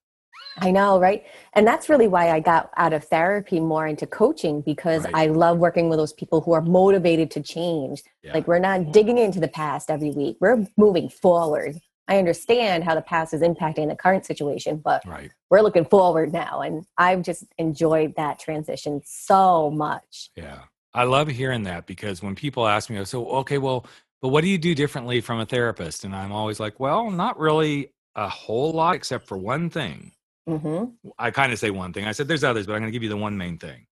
I 0.67 0.69
know, 0.69 0.99
right? 0.99 1.23
And 1.53 1.65
that's 1.65 1.89
really 1.89 2.07
why 2.07 2.29
I 2.29 2.39
got 2.39 2.69
out 2.77 2.93
of 2.93 3.03
therapy 3.05 3.59
more 3.59 3.87
into 3.87 4.05
coaching 4.05 4.61
because 4.61 5.03
Right. 5.05 5.15
I 5.15 5.25
love 5.27 5.57
working 5.57 5.89
with 5.89 5.97
those 5.97 6.13
people 6.13 6.41
who 6.41 6.51
are 6.53 6.61
motivated 6.61 7.31
to 7.31 7.41
change. 7.41 8.03
yeah. 8.21 8.33
Like 8.35 8.47
we're 8.47 8.59
not 8.59 8.91
digging 8.91 9.17
into 9.17 9.39
the 9.39 9.47
past 9.47 9.89
every 9.89 10.11
week. 10.11 10.37
We're 10.39 10.67
moving 10.77 11.09
forward. 11.09 11.79
I 12.07 12.19
understand 12.19 12.83
how 12.83 12.93
the 12.93 13.01
past 13.01 13.33
is 13.33 13.41
impacting 13.41 13.87
the 13.89 13.95
current 13.95 14.25
situation, 14.27 14.77
but 14.77 15.01
right 15.07 15.31
we're 15.49 15.61
looking 15.67 15.85
forward 15.85 16.31
now. 16.33 16.61
And 16.61 16.85
I've 16.99 17.23
just 17.23 17.45
enjoyed 17.57 18.13
that 18.17 18.37
transition 18.37 19.01
so 19.05 19.71
much. 19.71 20.29
yeah 20.35 20.59
i 20.93 21.03
love 21.03 21.27
hearing 21.27 21.63
that 21.63 21.85
because 21.85 22.21
when 22.21 22.35
people 22.35 22.67
ask 22.67 22.89
me 22.89 23.03
so 23.05 23.27
okay 23.27 23.57
well 23.57 23.85
but 24.21 24.29
what 24.29 24.41
do 24.41 24.49
you 24.49 24.57
do 24.57 24.73
differently 24.75 25.21
from 25.21 25.39
a 25.39 25.45
therapist 25.45 26.03
and 26.03 26.15
i'm 26.15 26.31
always 26.31 26.59
like 26.59 26.79
well 26.79 27.11
not 27.11 27.39
really 27.39 27.93
a 28.15 28.29
whole 28.29 28.71
lot 28.71 28.95
except 28.95 29.27
for 29.27 29.37
one 29.37 29.69
thing 29.69 30.11
hmm 30.47 30.85
I 31.17 31.31
kind 31.31 31.51
of 31.51 31.59
say 31.59 31.69
one 31.69 31.93
thing. 31.93 32.05
I 32.05 32.11
said 32.11 32.27
there's 32.27 32.43
others, 32.43 32.65
but 32.65 32.73
I'm 32.73 32.81
going 32.81 32.91
to 32.91 32.95
give 32.95 33.03
you 33.03 33.09
the 33.09 33.17
one 33.17 33.37
main 33.37 33.57
thing. 33.57 33.85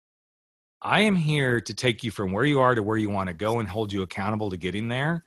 I 0.82 1.00
am 1.02 1.16
here 1.16 1.60
to 1.60 1.74
take 1.74 2.02
you 2.02 2.10
from 2.10 2.32
where 2.32 2.44
you 2.44 2.60
are 2.60 2.74
to 2.74 2.82
where 2.82 2.96
you 2.96 3.10
want 3.10 3.28
to 3.28 3.34
go 3.34 3.58
and 3.58 3.68
hold 3.68 3.92
you 3.92 4.02
accountable 4.02 4.50
to 4.50 4.56
getting 4.56 4.88
there. 4.88 5.24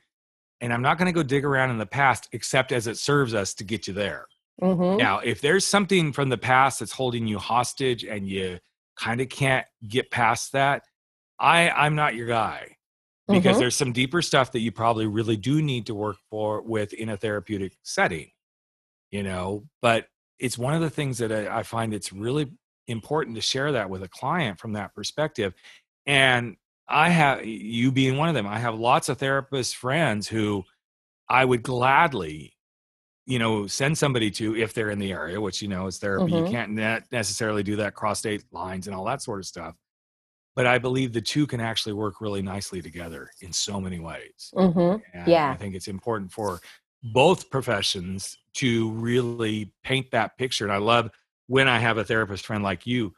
And 0.60 0.72
I'm 0.72 0.82
not 0.82 0.98
going 0.98 1.06
to 1.06 1.12
go 1.12 1.22
dig 1.22 1.44
around 1.44 1.70
in 1.70 1.78
the 1.78 1.86
past 1.86 2.28
except 2.32 2.72
as 2.72 2.86
it 2.86 2.96
serves 2.96 3.34
us 3.34 3.54
to 3.54 3.64
get 3.64 3.86
you 3.86 3.94
there. 3.94 4.26
hmm 4.60 4.96
Now, 4.96 5.18
if 5.18 5.40
there's 5.40 5.64
something 5.64 6.12
from 6.12 6.28
the 6.28 6.38
past 6.38 6.80
that's 6.80 6.92
holding 6.92 7.26
you 7.26 7.38
hostage 7.38 8.04
and 8.04 8.28
you 8.28 8.58
kind 8.96 9.20
of 9.20 9.28
can't 9.28 9.66
get 9.86 10.10
past 10.10 10.52
that, 10.52 10.84
I 11.38 11.70
I'm 11.70 11.94
not 11.94 12.14
your 12.14 12.26
guy 12.28 12.76
because 13.30 13.56
Mhm. 13.56 13.58
there's 13.58 13.76
some 13.76 13.92
deeper 13.92 14.22
stuff 14.22 14.52
that 14.52 14.60
you 14.60 14.72
probably 14.72 15.06
really 15.06 15.36
do 15.36 15.62
need 15.62 15.86
to 15.86 15.94
work 15.94 16.16
for 16.30 16.62
with 16.62 16.92
in 16.94 17.08
a 17.10 17.16
therapeutic 17.16 17.76
setting 17.82 18.30
you 19.10 19.22
know 19.22 19.64
but 19.82 20.08
it's 20.38 20.58
one 20.58 20.74
of 20.74 20.80
the 20.80 20.90
things 20.90 21.18
that 21.18 21.32
I, 21.32 21.58
I 21.60 21.62
find 21.62 21.94
it's 21.94 22.12
really 22.12 22.52
important 22.88 23.36
to 23.36 23.42
share 23.42 23.72
that 23.72 23.90
with 23.90 24.02
a 24.02 24.08
client 24.08 24.58
from 24.58 24.72
that 24.74 24.94
perspective 24.94 25.54
and 26.06 26.56
i 26.88 27.08
have 27.10 27.44
you 27.46 27.92
being 27.92 28.16
one 28.16 28.28
of 28.28 28.34
them 28.34 28.46
i 28.46 28.58
have 28.58 28.74
lots 28.78 29.08
of 29.08 29.18
therapist 29.18 29.76
friends 29.76 30.28
who 30.28 30.64
i 31.28 31.44
would 31.44 31.62
gladly 31.62 32.54
you 33.26 33.38
know 33.38 33.66
send 33.66 33.96
somebody 33.98 34.30
to 34.30 34.56
if 34.56 34.74
they're 34.74 34.90
in 34.90 34.98
the 34.98 35.12
area 35.12 35.40
which 35.40 35.62
you 35.62 35.68
know 35.68 35.86
is 35.86 35.98
therapy 35.98 36.32
you 36.32 36.44
Mhm. 36.44 36.44
can't 36.44 36.72
ne- 36.72 37.00
necessarily 37.12 37.62
do 37.62 37.76
that 37.76 37.94
cross 37.94 38.18
state 38.20 38.44
lines 38.52 38.86
and 38.86 38.96
all 38.96 39.04
that 39.04 39.22
sort 39.22 39.40
of 39.40 39.46
stuff 39.46 39.76
but 40.56 40.66
i 40.66 40.78
believe 40.78 41.12
the 41.12 41.20
two 41.20 41.46
can 41.46 41.60
actually 41.60 41.92
work 41.92 42.20
really 42.20 42.42
nicely 42.42 42.80
together 42.80 43.28
in 43.40 43.52
so 43.52 43.80
many 43.80 43.98
ways 43.98 44.52
hmm 44.56 44.96
and 45.12 45.32
Yeah. 45.32 45.50
I 45.50 45.56
think 45.56 45.74
it's 45.74 45.88
important 45.88 46.32
for 46.32 46.60
both 47.04 47.50
professions 47.50 48.36
to 48.54 48.90
really 48.92 49.72
paint 49.82 50.10
that 50.12 50.36
picture. 50.38 50.64
And 50.64 50.72
I 50.72 50.78
love 50.78 51.10
when 51.46 51.68
I 51.68 51.78
have 51.78 51.98
a 51.98 52.04
therapist 52.04 52.46
friend 52.46 52.64
like 52.64 52.86
you 52.86 53.12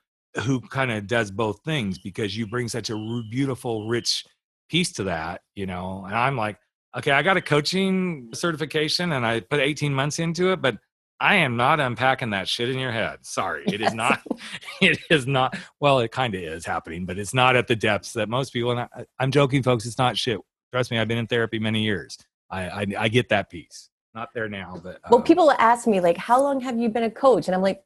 who 0.44 0.60
kind 0.60 0.90
of 0.90 1.06
does 1.06 1.30
both 1.30 1.60
things 1.64 1.98
because 1.98 2.36
you 2.36 2.46
bring 2.46 2.68
such 2.68 2.90
a 2.90 3.22
beautiful, 3.30 3.88
rich 3.88 4.24
piece 4.68 4.92
to 4.94 5.04
that, 5.04 5.42
you 5.54 5.66
know. 5.66 6.04
And 6.04 6.14
I'm 6.14 6.36
like, 6.36 6.58
okay, 6.96 7.12
I 7.12 7.22
got 7.22 7.36
a 7.36 7.42
coaching 7.42 8.28
certification 8.34 9.12
and 9.12 9.24
I 9.24 9.40
put 9.40 9.60
18 9.60 9.94
months 9.94 10.18
into 10.18 10.52
it, 10.52 10.60
but 10.60 10.76
I 11.20 11.36
am 11.36 11.56
not 11.56 11.80
unpacking 11.80 12.30
that 12.30 12.48
shit 12.48 12.68
in 12.68 12.78
your 12.78 12.92
head. 12.92 13.18
Sorry, 13.22 13.64
it 13.66 13.80
is 13.80 13.94
not. 13.94 14.20
It 14.82 14.98
is 15.10 15.26
not. 15.26 15.56
Well, 15.80 16.00
it 16.00 16.10
kind 16.12 16.34
of 16.34 16.42
is 16.42 16.66
happening, 16.66 17.06
but 17.06 17.18
it's 17.18 17.32
not 17.32 17.56
at 17.56 17.66
the 17.66 17.76
depths 17.76 18.12
that 18.12 18.28
most 18.28 18.52
people. 18.52 18.72
And 18.72 18.80
I, 18.80 18.88
I'm 19.18 19.30
joking, 19.30 19.62
folks. 19.62 19.86
It's 19.86 19.96
not 19.96 20.18
shit. 20.18 20.38
Trust 20.72 20.90
me, 20.90 20.98
I've 20.98 21.08
been 21.08 21.16
in 21.18 21.26
therapy 21.26 21.58
many 21.58 21.82
years. 21.82 22.18
I 22.50 22.68
I, 22.68 22.86
I 22.98 23.08
get 23.08 23.30
that 23.30 23.48
piece. 23.48 23.88
Not 24.14 24.30
there 24.34 24.48
now, 24.48 24.78
but 24.82 25.00
Well, 25.10 25.20
um, 25.20 25.24
people 25.24 25.50
ask 25.52 25.86
me, 25.86 26.00
like, 26.00 26.16
how 26.18 26.42
long 26.42 26.60
have 26.60 26.78
you 26.78 26.88
been 26.90 27.02
a 27.04 27.10
coach? 27.10 27.48
And 27.48 27.54
I'm 27.54 27.62
like, 27.62 27.82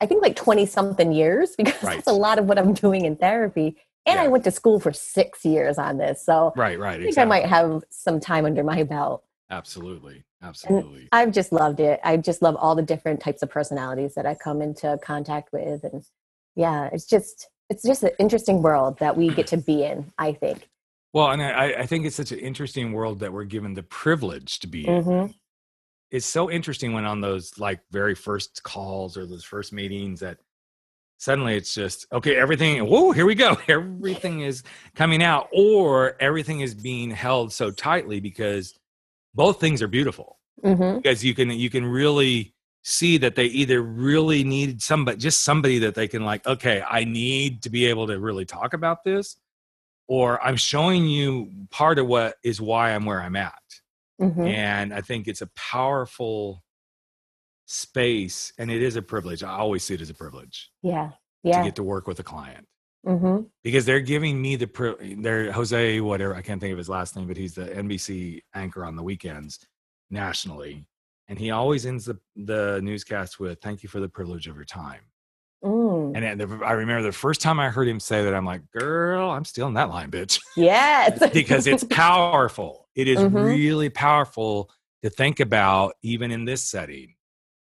I 0.00 0.06
think 0.06 0.22
like 0.22 0.36
20 0.36 0.64
something 0.66 1.12
years 1.12 1.54
because 1.56 1.82
Right. 1.82 1.94
that's 1.96 2.06
a 2.08 2.12
lot 2.12 2.38
of 2.38 2.46
what 2.46 2.58
I'm 2.58 2.74
doing 2.74 3.04
in 3.04 3.16
therapy. 3.16 3.76
And 4.06 4.20
I 4.20 4.28
went 4.28 4.44
to 4.44 4.50
school 4.52 4.78
for 4.78 4.92
six 4.92 5.44
years 5.44 5.78
on 5.78 5.98
this. 5.98 6.24
So 6.24 6.52
Right, 6.56 6.78
right. 6.78 6.92
I 6.94 6.96
think 6.98 7.08
Exactly. 7.08 7.22
I 7.38 7.40
might 7.40 7.46
have 7.48 7.82
some 7.90 8.20
time 8.20 8.44
under 8.44 8.62
my 8.62 8.84
belt. 8.84 9.24
Absolutely, 9.50 10.24
absolutely. 10.48 11.08
I've 11.12 11.32
just 11.32 11.52
loved 11.52 11.80
it. 11.80 12.00
I 12.04 12.16
just 12.16 12.42
love 12.42 12.56
all 12.56 12.74
the 12.74 12.82
different 12.82 13.20
types 13.20 13.42
of 13.42 13.50
personalities 13.50 14.14
that 14.14 14.26
I 14.26 14.34
come 14.34 14.62
into 14.62 14.98
contact 15.02 15.52
with. 15.52 15.84
And 15.84 16.04
yeah, 16.54 16.88
it's 16.92 17.06
just, 17.06 17.48
it's 17.68 17.82
just 17.82 18.02
an 18.02 18.10
interesting 18.18 18.62
world 18.62 18.98
that 19.00 19.16
we 19.16 19.28
get 19.28 19.46
to 19.48 19.56
be 19.66 19.84
in, 19.84 20.12
I 20.18 20.32
think. 20.32 20.68
Well, 21.12 21.30
and 21.30 21.42
I, 21.42 21.72
I 21.78 21.86
think 21.86 22.04
it's 22.04 22.16
such 22.16 22.32
an 22.32 22.38
interesting 22.38 22.92
world 22.92 23.20
that 23.20 23.32
we're 23.32 23.44
given 23.44 23.74
the 23.74 23.82
privilege 23.82 24.58
to 24.60 24.66
be 24.66 24.86
in. 24.86 25.04
Mhm. 25.04 25.34
It's 26.10 26.26
so 26.26 26.50
interesting 26.50 26.92
when 26.92 27.04
on 27.04 27.20
those 27.20 27.58
like 27.58 27.80
very 27.90 28.14
first 28.14 28.62
calls 28.62 29.16
or 29.16 29.26
those 29.26 29.42
first 29.44 29.72
meetings 29.72 30.20
that 30.20 30.38
suddenly 31.18 31.56
it's 31.56 31.74
just 31.74 32.06
okay, 32.12 32.36
everything. 32.36 32.78
Whoa, 32.86 33.12
here 33.12 33.26
we 33.26 33.34
go. 33.34 33.56
Everything 33.68 34.40
is 34.42 34.62
coming 34.94 35.22
out, 35.22 35.48
or 35.52 36.16
everything 36.20 36.60
is 36.60 36.74
being 36.74 37.10
held 37.10 37.52
so 37.52 37.70
tightly 37.70 38.20
because 38.20 38.78
both 39.34 39.58
things 39.60 39.82
are 39.82 39.88
beautiful. 39.88 40.35
Hmm 40.62 40.96
because 40.96 41.24
you 41.24 41.34
can 41.34 41.50
you 41.50 41.70
can 41.70 41.84
really 41.84 42.54
see 42.82 43.18
that 43.18 43.34
they 43.34 43.46
either 43.46 43.82
really 43.82 44.44
need 44.44 44.80
somebody 44.80 45.18
just 45.18 45.42
somebody 45.44 45.78
that 45.78 45.94
they 45.94 46.06
can 46.08 46.24
like 46.24 46.46
okay 46.46 46.82
i 46.88 47.04
need 47.04 47.62
to 47.62 47.68
be 47.68 47.86
able 47.86 48.06
to 48.06 48.18
really 48.18 48.44
talk 48.44 48.72
about 48.74 49.02
this 49.04 49.36
or 50.08 50.42
i'm 50.42 50.56
showing 50.56 51.04
you 51.06 51.50
part 51.70 51.98
of 51.98 52.06
what 52.06 52.36
is 52.44 52.60
why 52.60 52.94
i'm 52.94 53.04
where 53.04 53.20
i'm 53.20 53.36
at. 53.36 53.54
Hmm 54.20 54.40
and 54.40 54.94
i 54.94 55.00
think 55.00 55.28
it's 55.28 55.42
a 55.42 55.48
powerful 55.56 56.62
space 57.66 58.52
and 58.58 58.70
it 58.70 58.80
is 58.80 58.96
a 58.96 59.02
privilege. 59.02 59.42
I 59.42 59.50
always 59.50 59.82
see 59.82 59.94
it 59.94 60.00
as 60.00 60.10
a 60.10 60.14
privilege 60.14 60.70
Yeah. 60.82 61.10
Yeah. 61.42 61.58
To 61.58 61.64
get 61.64 61.76
to 61.76 61.82
work 61.82 62.06
with 62.06 62.18
a 62.20 62.22
client. 62.22 62.66
Hmm 63.04 63.40
because 63.62 63.84
they're 63.84 64.00
giving 64.00 64.40
me 64.40 64.56
the 64.56 64.66
pri- 64.66 65.16
they're 65.18 65.52
Jose 65.52 66.00
whatever 66.00 66.34
I 66.34 66.42
can't 66.42 66.60
think 66.60 66.72
of 66.72 66.78
his 66.78 66.88
last 66.88 67.16
name 67.16 67.26
but 67.26 67.36
he's 67.36 67.54
the 67.54 67.66
NBC 67.66 68.40
anchor 68.54 68.84
on 68.84 68.96
the 68.96 69.02
weekends 69.02 69.58
nationally 70.10 70.86
and 71.28 71.38
he 71.38 71.50
always 71.50 71.86
ends 71.86 72.04
the 72.04 72.18
the 72.36 72.80
newscast 72.82 73.40
with 73.40 73.60
thank 73.60 73.82
you 73.82 73.88
for 73.88 74.00
the 74.00 74.08
privilege 74.08 74.46
of 74.46 74.56
your 74.56 74.64
time 74.64 75.00
Mm. 75.64 76.12
and 76.14 76.38
the, 76.40 76.60
I 76.64 76.72
remember 76.72 77.02
the 77.02 77.12
first 77.12 77.40
time 77.40 77.58
I 77.58 77.70
heard 77.70 77.88
him 77.88 77.98
say 77.98 78.22
that 78.22 78.34
I'm 78.34 78.44
like 78.44 78.60
girl 78.70 79.30
I'm 79.30 79.44
stealing 79.46 79.72
that 79.74 79.88
line 79.88 80.10
bitch 80.10 80.38
Yes. 80.54 81.18
because 81.32 81.66
it's 81.66 81.82
powerful 81.84 82.88
it 82.94 83.08
is 83.08 83.18
Mhm. 83.20 83.44
really 83.46 83.88
powerful 83.88 84.70
to 85.02 85.08
think 85.10 85.40
about 85.40 85.94
even 86.02 86.30
in 86.30 86.44
this 86.44 86.62
setting 86.62 87.14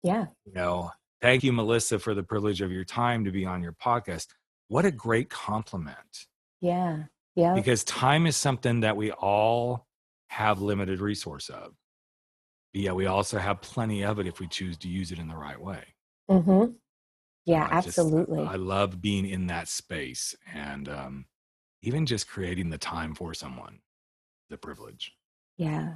yeah. 0.02 0.26
you 0.44 0.52
know 0.52 0.90
thank 1.22 1.42
you 1.42 1.52
Melissa 1.52 1.98
for 1.98 2.14
the 2.14 2.22
privilege 2.22 2.60
of 2.60 2.70
your 2.70 2.84
time 2.84 3.24
to 3.24 3.30
be 3.32 3.46
on 3.46 3.62
your 3.62 3.72
podcast 3.72 4.26
what 4.68 4.84
a 4.84 4.90
great 4.92 5.30
compliment 5.30 6.26
Yeah. 6.60 7.04
Yeah. 7.36 7.54
because 7.54 7.84
time 7.84 8.26
is 8.26 8.36
something 8.36 8.80
that 8.80 8.96
we 8.98 9.12
all 9.12 9.86
have 10.28 10.60
limited 10.60 11.00
resource 11.00 11.48
of 11.48 11.72
but 12.72 12.80
yeah 12.82 12.92
we 12.92 13.06
also 13.06 13.38
have 13.38 13.60
plenty 13.60 14.04
of 14.04 14.18
it 14.18 14.26
if 14.26 14.40
we 14.40 14.46
choose 14.46 14.76
to 14.76 14.88
use 14.88 15.10
it 15.12 15.18
in 15.18 15.28
the 15.28 15.36
right 15.36 15.60
way 15.60 15.82
Mm-hmm. 16.30 16.72
Yeah, 17.46 17.66
I 17.70 17.76
just- 17.80 17.98
absolutely. 17.98 18.42
i 18.44 18.56
love 18.56 19.00
being 19.00 19.26
in 19.26 19.46
that 19.46 19.68
space 19.68 20.34
and 20.54 20.88
um 20.88 21.24
even 21.82 22.06
just 22.06 22.28
creating 22.28 22.70
the 22.70 22.76
time 22.78 23.14
for 23.14 23.32
someone, 23.32 23.78
the 24.50 24.56
privilege. 24.58 25.14
Yeah. 25.58 25.94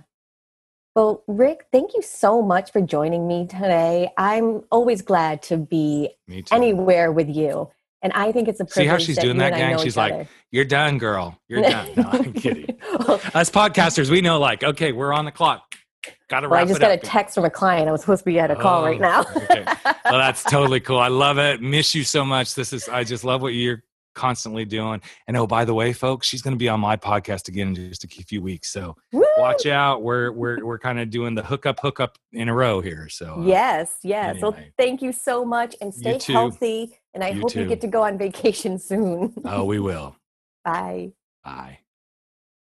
Well, 0.95 1.25
Rick, 1.27 1.67
thank 1.73 1.93
you 1.95 2.03
so 2.03 2.41
much 2.41 2.71
for 2.71 2.81
joining 2.81 3.27
me 3.27 3.47
today. 3.49 4.11
I'm 4.17 4.63
always 4.71 5.03
glad 5.03 5.43
to 5.45 5.57
be 5.57 6.11
anywhere 6.53 7.11
with 7.11 7.29
you. 7.29 7.69
And 8.01 8.13
I 8.13 8.31
think 8.31 8.47
it's 8.47 8.61
a 8.61 8.65
privilege. 8.65 8.85
See 8.85 8.87
how 8.87 8.99
she's 8.99 9.17
that 9.17 9.23
doing 9.23 9.39
that, 9.39 9.55
gang? 9.55 9.77
She's 9.79 9.97
like, 9.97 10.13
other. 10.13 10.29
"You're 10.53 10.65
done, 10.65 10.99
girl. 10.99 11.37
You're 11.49 11.63
done." 11.63 11.89
No, 11.97 12.05
I'm 12.13 12.33
kidding. 12.45 12.77
well, 13.07 13.21
Us 13.35 13.51
podcasters, 13.51 14.09
we 14.09 14.21
know, 14.21 14.39
like, 14.39 14.63
okay, 14.63 14.93
we're 14.93 15.13
on 15.13 15.25
the 15.25 15.33
clock. 15.33 15.77
Got 16.33 16.40
to 16.40 16.49
well, 16.49 16.61
I 16.61 16.64
just 16.64 16.81
got 16.81 16.90
a 16.90 16.97
text 16.97 17.35
from 17.35 17.45
a 17.45 17.51
client. 17.51 17.90
I 17.90 17.92
was 17.92 18.01
supposed 18.01 18.21
to 18.21 18.25
be 18.25 18.38
at 18.38 18.51
a 18.51 18.57
call 18.57 18.81
oh, 18.81 18.87
right 18.87 18.99
now. 18.99 19.21
okay. 19.37 19.66
Well, 19.85 19.95
that's 20.18 20.42
totally 20.42 20.81
cool. 20.81 20.97
I 20.97 21.09
love 21.09 21.37
it. 21.37 21.61
Miss 21.61 21.95
you 21.95 22.05
so 22.05 22.25
much. 22.25 22.55
This 22.55 22.73
is. 22.73 22.88
I 22.88 23.05
just 23.05 23.23
love 23.23 23.42
what 23.42 23.53
you're 23.53 23.83
constantly 24.14 24.64
doing. 24.64 25.03
And 25.29 25.37
oh, 25.37 25.47
by 25.47 25.66
the 25.66 25.75
way, 25.75 25.92
folks, 25.92 26.27
she's 26.27 26.40
going 26.40 26.55
to 26.55 26.59
be 26.59 26.71
on 26.71 26.81
my 26.81 26.97
podcast 26.97 27.49
again 27.49 27.68
in 27.68 27.75
just 27.75 28.05
a 28.05 28.09
few 28.09 28.40
weeks. 28.40 28.73
So 28.73 28.97
Woo! 29.12 29.27
watch 29.37 29.66
out. 29.66 30.05
We're 30.05 30.33
we're 30.33 30.64
we're 30.64 30.79
kind 30.79 30.99
of 30.99 31.11
doing 31.11 31.35
the 31.35 31.42
hookup 31.42 31.81
hookup 31.81 32.16
in 32.33 32.49
a 32.49 32.55
row 32.55 32.81
here. 32.81 33.11
So 33.11 33.35
uh, 33.35 33.45
yes, 33.45 33.97
yes. 34.03 34.37
Anyway. 34.37 34.40
Well, 34.40 34.57
thank 34.79 35.03
you 35.03 35.12
so 35.12 35.45
much, 35.45 35.77
and 35.83 35.92
stay 35.92 36.18
healthy. 36.18 36.99
And 37.12 37.23
I 37.23 37.33
you 37.33 37.42
hope 37.42 37.51
too. 37.51 37.61
you 37.61 37.68
get 37.68 37.83
to 37.83 37.88
go 37.88 38.05
on 38.05 38.16
vacation 38.16 38.79
soon. 38.79 39.35
oh, 39.45 39.64
we 39.64 39.81
will. 39.81 40.16
Bye. 40.64 41.12
Bye. 41.45 41.81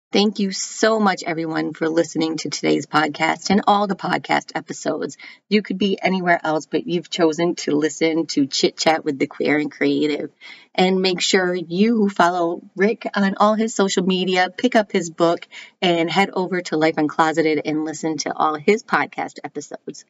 Thank 0.09 0.39
you 0.39 0.53
so 0.53 1.01
much, 1.01 1.21
everyone, 1.23 1.73
for 1.73 1.89
listening 1.89 2.37
to 2.37 2.49
today's 2.49 2.85
podcast 2.85 3.49
and 3.49 3.63
all 3.67 3.87
the 3.87 3.95
podcast 3.97 4.53
episodes. 4.55 5.17
You 5.49 5.61
could 5.61 5.77
be 5.77 5.99
anywhere 6.01 6.39
else, 6.41 6.65
but 6.65 6.87
you've 6.87 7.09
chosen 7.09 7.55
to 7.55 7.71
listen 7.71 8.25
to 8.27 8.47
Chit 8.47 8.77
Chat 8.77 9.03
with 9.03 9.19
the 9.19 9.27
Queer 9.27 9.59
and 9.59 9.69
Creative. 9.69 10.31
And 10.73 11.01
make 11.01 11.19
sure 11.19 11.53
you 11.53 12.07
follow 12.07 12.61
Rick 12.77 13.05
on 13.17 13.35
all 13.35 13.55
his 13.55 13.75
social 13.75 14.05
media, 14.05 14.49
pick 14.49 14.77
up 14.77 14.93
his 14.93 15.09
book, 15.09 15.45
and 15.81 16.09
head 16.09 16.29
over 16.31 16.61
to 16.61 16.77
Life 16.77 16.95
Uncloseted 16.95 17.63
and 17.65 17.83
listen 17.83 18.15
to 18.19 18.33
all 18.33 18.55
his 18.55 18.83
podcast 18.83 19.39
episodes. 19.43 20.05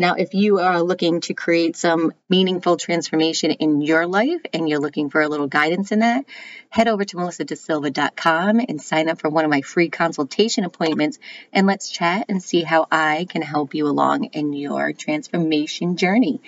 Now, 0.00 0.14
if 0.14 0.32
you 0.32 0.60
are 0.60 0.80
looking 0.80 1.20
to 1.20 1.34
create 1.34 1.76
some 1.76 2.14
meaningful 2.30 2.78
transformation 2.78 3.50
in 3.50 3.82
your 3.82 4.06
life 4.06 4.40
and 4.50 4.66
you're 4.66 4.80
looking 4.80 5.10
for 5.10 5.20
a 5.20 5.28
little 5.28 5.46
guidance 5.46 5.92
in 5.92 5.98
that, 5.98 6.24
head 6.70 6.88
over 6.88 7.04
to 7.04 7.16
melissadasilva.com 7.18 8.60
and 8.66 8.80
sign 8.80 9.10
up 9.10 9.20
for 9.20 9.28
one 9.28 9.44
of 9.44 9.50
my 9.50 9.60
free 9.60 9.90
consultation 9.90 10.64
appointments 10.64 11.18
and 11.52 11.66
let's 11.66 11.90
chat 11.90 12.24
and 12.30 12.42
see 12.42 12.62
how 12.62 12.86
I 12.90 13.26
can 13.28 13.42
help 13.42 13.74
you 13.74 13.88
along 13.88 14.24
in 14.32 14.54
your 14.54 14.94
transformation 14.94 15.98
journey. 15.98 16.40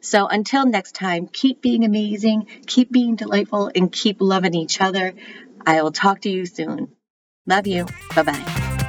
So 0.00 0.28
until 0.28 0.64
next 0.64 0.94
time, 0.94 1.26
keep 1.26 1.60
being 1.60 1.84
amazing, 1.84 2.46
keep 2.64 2.92
being 2.92 3.16
delightful, 3.16 3.72
and 3.74 3.90
keep 3.90 4.18
loving 4.20 4.54
each 4.54 4.80
other. 4.80 5.14
I 5.66 5.82
will 5.82 5.90
talk 5.90 6.20
to 6.20 6.30
you 6.30 6.46
soon. 6.46 6.92
Love 7.44 7.66
you. 7.66 7.86
Bye 8.14 8.22
bye. 8.22 8.79